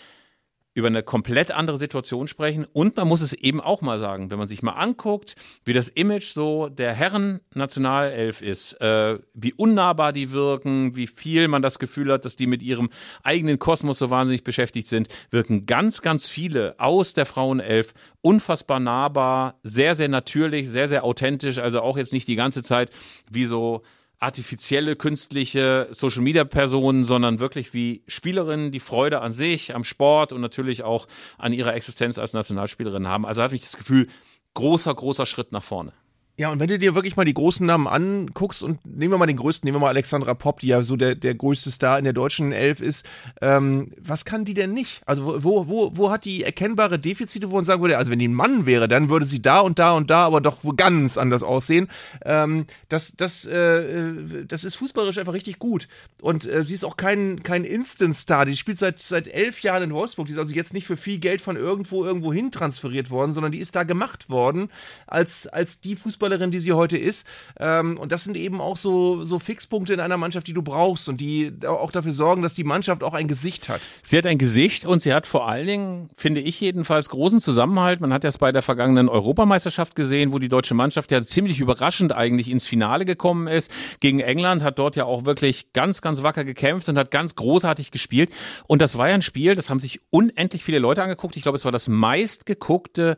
[0.76, 2.65] über eine komplett andere Situation sprechen.
[2.74, 5.88] Und man muss es eben auch mal sagen, wenn man sich mal anguckt, wie das
[5.88, 12.11] Image so der Herren-Nationalelf ist, äh, wie unnahbar die wirken, wie viel man das Gefühl
[12.11, 12.89] hat, dass die mit ihrem
[13.21, 19.59] eigenen Kosmos so wahnsinnig beschäftigt sind, wirken ganz, ganz viele aus der Frauenelf unfassbar nahbar,
[19.61, 22.89] sehr, sehr natürlich, sehr, sehr authentisch, also auch jetzt nicht die ganze Zeit
[23.30, 23.84] wie so
[24.24, 30.84] artifizielle, künstliche Social-Media-Personen, sondern wirklich wie Spielerinnen, die Freude an sich, am Sport und natürlich
[30.84, 31.07] auch
[31.38, 33.26] an ihrer Existenz als Nationalspielerin haben.
[33.26, 34.07] Also hatte ich das Gefühl,
[34.53, 35.91] großer, großer Schritt nach vorne.
[36.36, 39.27] Ja, und wenn du dir wirklich mal die großen Namen anguckst und nehmen wir mal
[39.27, 42.05] den größten, nehmen wir mal Alexandra Popp, die ja so der, der größte Star in
[42.05, 43.05] der deutschen Elf ist,
[43.39, 45.03] ähm, was kann die denn nicht?
[45.05, 48.27] Also wo, wo, wo hat die erkennbare Defizite, wo man sagen würde, also wenn die
[48.27, 51.43] ein Mann wäre, dann würde sie da und da und da aber doch ganz anders
[51.43, 51.88] aussehen.
[52.25, 55.88] Ähm, das, das, äh, das ist fußballerisch einfach richtig gut.
[56.19, 59.93] Und äh, sie ist auch kein, kein Instant-Star, die spielt seit, seit elf Jahren in
[59.93, 63.34] Wolfsburg, die ist also jetzt nicht für viel Geld von irgendwo irgendwo hin transferiert worden,
[63.34, 64.69] sondern die ist da gemacht worden
[65.05, 67.28] als, als die Fußballerin, Fußballerin, die sie heute ist.
[67.59, 71.09] Ähm, und das sind eben auch so, so Fixpunkte in einer Mannschaft, die du brauchst
[71.09, 73.82] und die auch dafür sorgen, dass die Mannschaft auch ein Gesicht hat.
[74.01, 77.99] Sie hat ein Gesicht und sie hat vor allen Dingen, finde ich jedenfalls, großen Zusammenhalt.
[77.99, 82.13] Man hat das bei der vergangenen Europameisterschaft gesehen, wo die deutsche Mannschaft ja ziemlich überraschend
[82.13, 83.69] eigentlich ins Finale gekommen ist.
[83.99, 87.91] Gegen England hat dort ja auch wirklich ganz, ganz wacker gekämpft und hat ganz großartig
[87.91, 88.34] gespielt.
[88.67, 91.36] Und das war ja ein Spiel, das haben sich unendlich viele Leute angeguckt.
[91.36, 93.17] Ich glaube, es war das meistgeguckte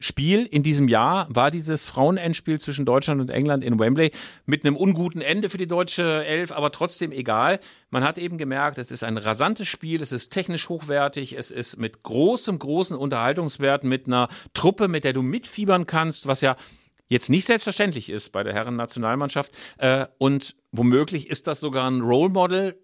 [0.00, 4.12] Spiel in diesem Jahr war dieses Frauenendspiel zwischen Deutschland und England in Wembley
[4.46, 7.58] mit einem unguten Ende für die deutsche Elf, aber trotzdem egal.
[7.90, 11.78] Man hat eben gemerkt, es ist ein rasantes Spiel, es ist technisch hochwertig, es ist
[11.78, 16.56] mit großem, großen Unterhaltungswert, mit einer Truppe, mit der du mitfiebern kannst, was ja
[17.08, 19.52] jetzt nicht selbstverständlich ist bei der Herren-Nationalmannschaft.
[19.78, 22.78] Äh, und womöglich ist das sogar ein Role Model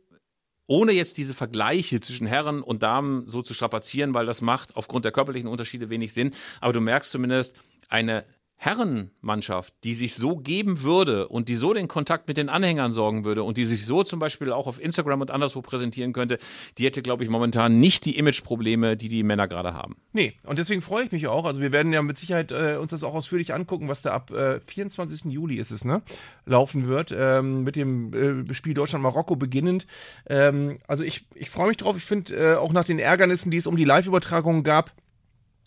[0.66, 5.04] ohne jetzt diese Vergleiche zwischen Herren und Damen so zu strapazieren, weil das macht aufgrund
[5.04, 6.32] der körperlichen Unterschiede wenig Sinn.
[6.60, 7.54] Aber du merkst zumindest
[7.88, 8.24] eine
[8.56, 13.24] Herrenmannschaft, die sich so geben würde und die so den Kontakt mit den Anhängern sorgen
[13.24, 16.38] würde und die sich so zum Beispiel auch auf Instagram und anderswo präsentieren könnte,
[16.78, 19.96] die hätte, glaube ich, momentan nicht die Imageprobleme, die die Männer gerade haben.
[20.12, 21.44] Nee, und deswegen freue ich mich auch.
[21.44, 24.30] Also wir werden ja mit Sicherheit äh, uns das auch ausführlich angucken, was da ab
[24.30, 25.24] äh, 24.
[25.32, 26.02] Juli ist es, ne?
[26.46, 29.86] Laufen wird, ähm, mit dem äh, Spiel Deutschland-Marokko beginnend.
[30.26, 31.96] Ähm, also ich, ich freue mich drauf.
[31.96, 34.92] Ich finde äh, auch nach den Ärgernissen, die es um die Live-Übertragungen gab,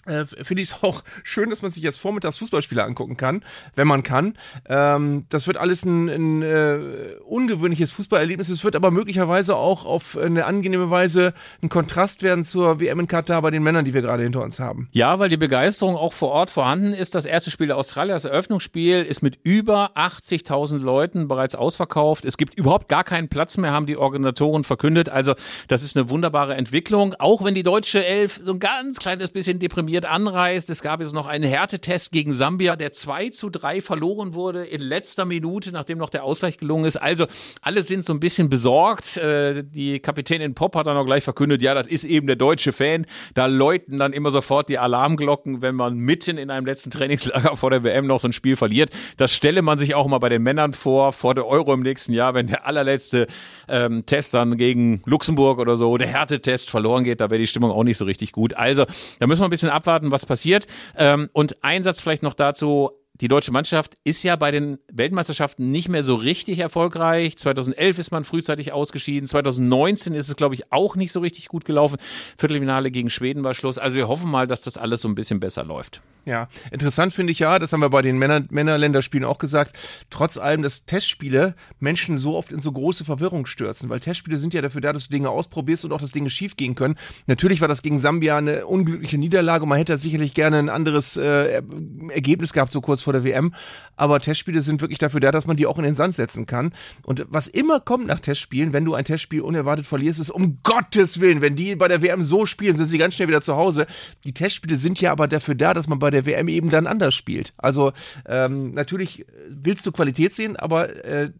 [0.07, 3.43] äh, finde ich es auch schön, dass man sich jetzt vormittags Fußballspiele angucken kann,
[3.75, 4.37] wenn man kann.
[4.67, 6.79] Ähm, das wird alles ein, ein äh,
[7.25, 8.49] ungewöhnliches Fußballerlebnis.
[8.49, 13.07] Es wird aber möglicherweise auch auf eine angenehme Weise ein Kontrast werden zur WM in
[13.07, 14.89] Katar bei den Männern, die wir gerade hinter uns haben.
[14.91, 17.15] Ja, weil die Begeisterung auch vor Ort vorhanden ist.
[17.15, 22.25] Das erste Spiel der Australier, das Eröffnungsspiel, ist mit über 80.000 Leuten bereits ausverkauft.
[22.25, 25.09] Es gibt überhaupt gar keinen Platz mehr, haben die Organisatoren verkündet.
[25.09, 25.35] Also
[25.67, 27.15] das ist eine wunderbare Entwicklung.
[27.19, 30.69] Auch wenn die deutsche Elf so ein ganz kleines bisschen deprimiert motiviert anreist.
[30.69, 34.81] Es gab jetzt noch einen Härtetest gegen Sambia, der 2 zu 3 verloren wurde in
[34.81, 36.97] letzter Minute, nachdem noch der Ausgleich gelungen ist.
[36.97, 37.25] Also
[37.61, 39.17] alle sind so ein bisschen besorgt.
[39.17, 42.71] Äh, die Kapitänin Pop hat dann auch gleich verkündet, ja, das ist eben der deutsche
[42.71, 43.05] Fan.
[43.33, 47.71] Da läuten dann immer sofort die Alarmglocken, wenn man mitten in einem letzten Trainingslager vor
[47.71, 48.91] der WM noch so ein Spiel verliert.
[49.17, 52.13] Das stelle man sich auch mal bei den Männern vor, vor der Euro im nächsten
[52.13, 53.27] Jahr, wenn der allerletzte
[53.67, 57.71] ähm, Test dann gegen Luxemburg oder so, der Härtetest verloren geht, da wäre die Stimmung
[57.71, 58.53] auch nicht so richtig gut.
[58.53, 58.85] Also,
[59.19, 60.67] da müssen wir ein bisschen abwarten abwarten, was passiert.
[60.97, 62.91] Ähm, und ein Satz vielleicht noch dazu
[63.21, 67.37] die deutsche Mannschaft ist ja bei den Weltmeisterschaften nicht mehr so richtig erfolgreich.
[67.37, 69.27] 2011 ist man frühzeitig ausgeschieden.
[69.27, 71.97] 2019 ist es, glaube ich, auch nicht so richtig gut gelaufen.
[72.37, 73.77] Viertelfinale gegen Schweden war Schluss.
[73.77, 76.01] Also wir hoffen mal, dass das alles so ein bisschen besser läuft.
[76.25, 79.77] Ja, interessant finde ich ja, das haben wir bei den Männer Männerländerspielen auch gesagt,
[80.09, 84.53] trotz allem, dass Testspiele Menschen so oft in so große Verwirrung stürzen, weil Testspiele sind
[84.53, 86.97] ja dafür da, dass du Dinge ausprobierst und auch, dass Dinge schief gehen können.
[87.27, 91.61] Natürlich war das gegen Sambia eine unglückliche Niederlage man hätte sicherlich gerne ein anderes äh,
[92.09, 93.53] Ergebnis gehabt, so kurz vor der WM.
[93.95, 96.73] Aber Testspiele sind wirklich dafür da, dass man die auch in den Sand setzen kann.
[97.03, 101.21] Und was immer kommt nach Testspielen, wenn du ein Testspiel unerwartet verlierst, ist um Gottes
[101.21, 103.87] Willen, wenn die bei der WM so spielen, sind sie ganz schnell wieder zu Hause.
[104.25, 107.15] Die Testspiele sind ja aber dafür da, dass man bei der WM eben dann anders
[107.15, 107.53] spielt.
[107.57, 107.93] Also
[108.27, 111.31] ähm, natürlich willst du Qualität sehen, aber äh,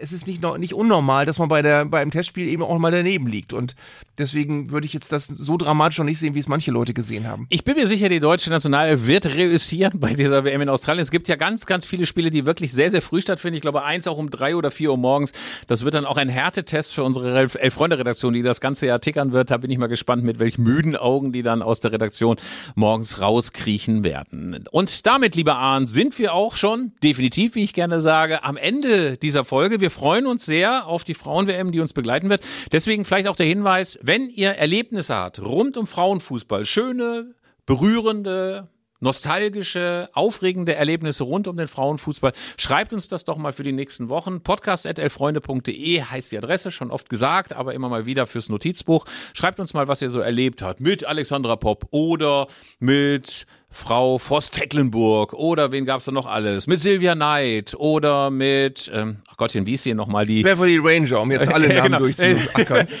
[0.00, 2.90] es ist nicht, nicht unnormal, dass man bei, der, bei einem Testspiel eben auch mal
[2.90, 3.52] daneben liegt.
[3.52, 3.74] Und
[4.18, 7.26] deswegen würde ich jetzt das so dramatisch noch nicht sehen, wie es manche Leute gesehen
[7.26, 7.46] haben.
[7.50, 11.02] Ich bin mir sicher, die deutsche Nationalelf wird reüssieren bei dieser WM in Australien.
[11.02, 13.56] Es gibt ja ganz, ganz viele Spiele, die wirklich sehr, sehr früh stattfinden.
[13.56, 15.32] Ich glaube, eins auch um drei oder vier Uhr morgens.
[15.66, 19.50] Das wird dann auch ein Härtetest für unsere Elf-Freunde-Redaktion, die das ganze Jahr tickern wird.
[19.50, 22.36] Da bin ich mal gespannt, mit welch müden Augen die dann aus der Redaktion
[22.74, 24.64] morgens rauskriechen werden.
[24.70, 29.16] Und damit, lieber Arndt, sind wir auch schon definitiv, wie ich gerne sage, am Ende
[29.16, 29.80] dieser Folge.
[29.80, 32.44] Wir Wir freuen uns sehr auf die Frauen-WM, die uns begleiten wird.
[32.72, 37.34] Deswegen vielleicht auch der Hinweis, wenn ihr Erlebnisse habt rund um Frauenfußball, schöne,
[37.64, 38.68] berührende,
[39.00, 42.34] nostalgische, aufregende Erlebnisse rund um den Frauenfußball.
[42.58, 44.42] Schreibt uns das doch mal für die nächsten Wochen.
[44.42, 49.06] Podcast.elfreunde.de heißt die Adresse, schon oft gesagt, aber immer mal wieder fürs Notizbuch.
[49.32, 52.46] Schreibt uns mal, was ihr so erlebt habt mit Alexandra Popp oder
[52.78, 56.66] mit Frau Voss-Tecklenburg oder wen gab's da noch alles?
[56.66, 60.42] Mit Silvia Knight oder mit, ähm, ach Gottchen, wie ist hier nochmal die?
[60.42, 61.98] Beverly Ranger, um jetzt alle Namen Genau.
[61.98, 62.86] durchzuackern.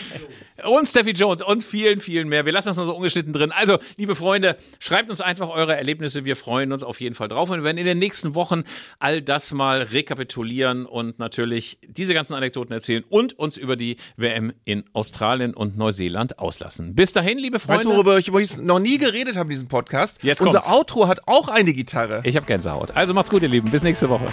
[0.64, 2.44] und Steffi Jones und vielen, vielen mehr.
[2.46, 3.52] Wir lassen das nur so ungeschnitten drin.
[3.52, 6.24] Also, liebe Freunde, schreibt uns einfach eure Erlebnisse.
[6.24, 8.64] Wir freuen uns auf jeden Fall drauf und wir werden in den nächsten Wochen
[8.98, 14.52] all das mal rekapitulieren und natürlich diese ganzen Anekdoten erzählen und uns über die WM
[14.64, 16.94] in Australien und Neuseeland auslassen.
[16.94, 17.88] Bis dahin, liebe Weißt du, Freunde.
[17.90, 20.18] worüber ich übrigens noch nie geredet habe in diesem Podcast?
[20.22, 20.68] Jetzt Unser kommt's.
[20.68, 22.20] Outro hat auch eine Gitarre.
[22.24, 22.96] ich habe Gänsehaut.
[22.96, 23.70] Also macht's gut, ihr Lieben.
[23.70, 24.32] Bis nächste Woche.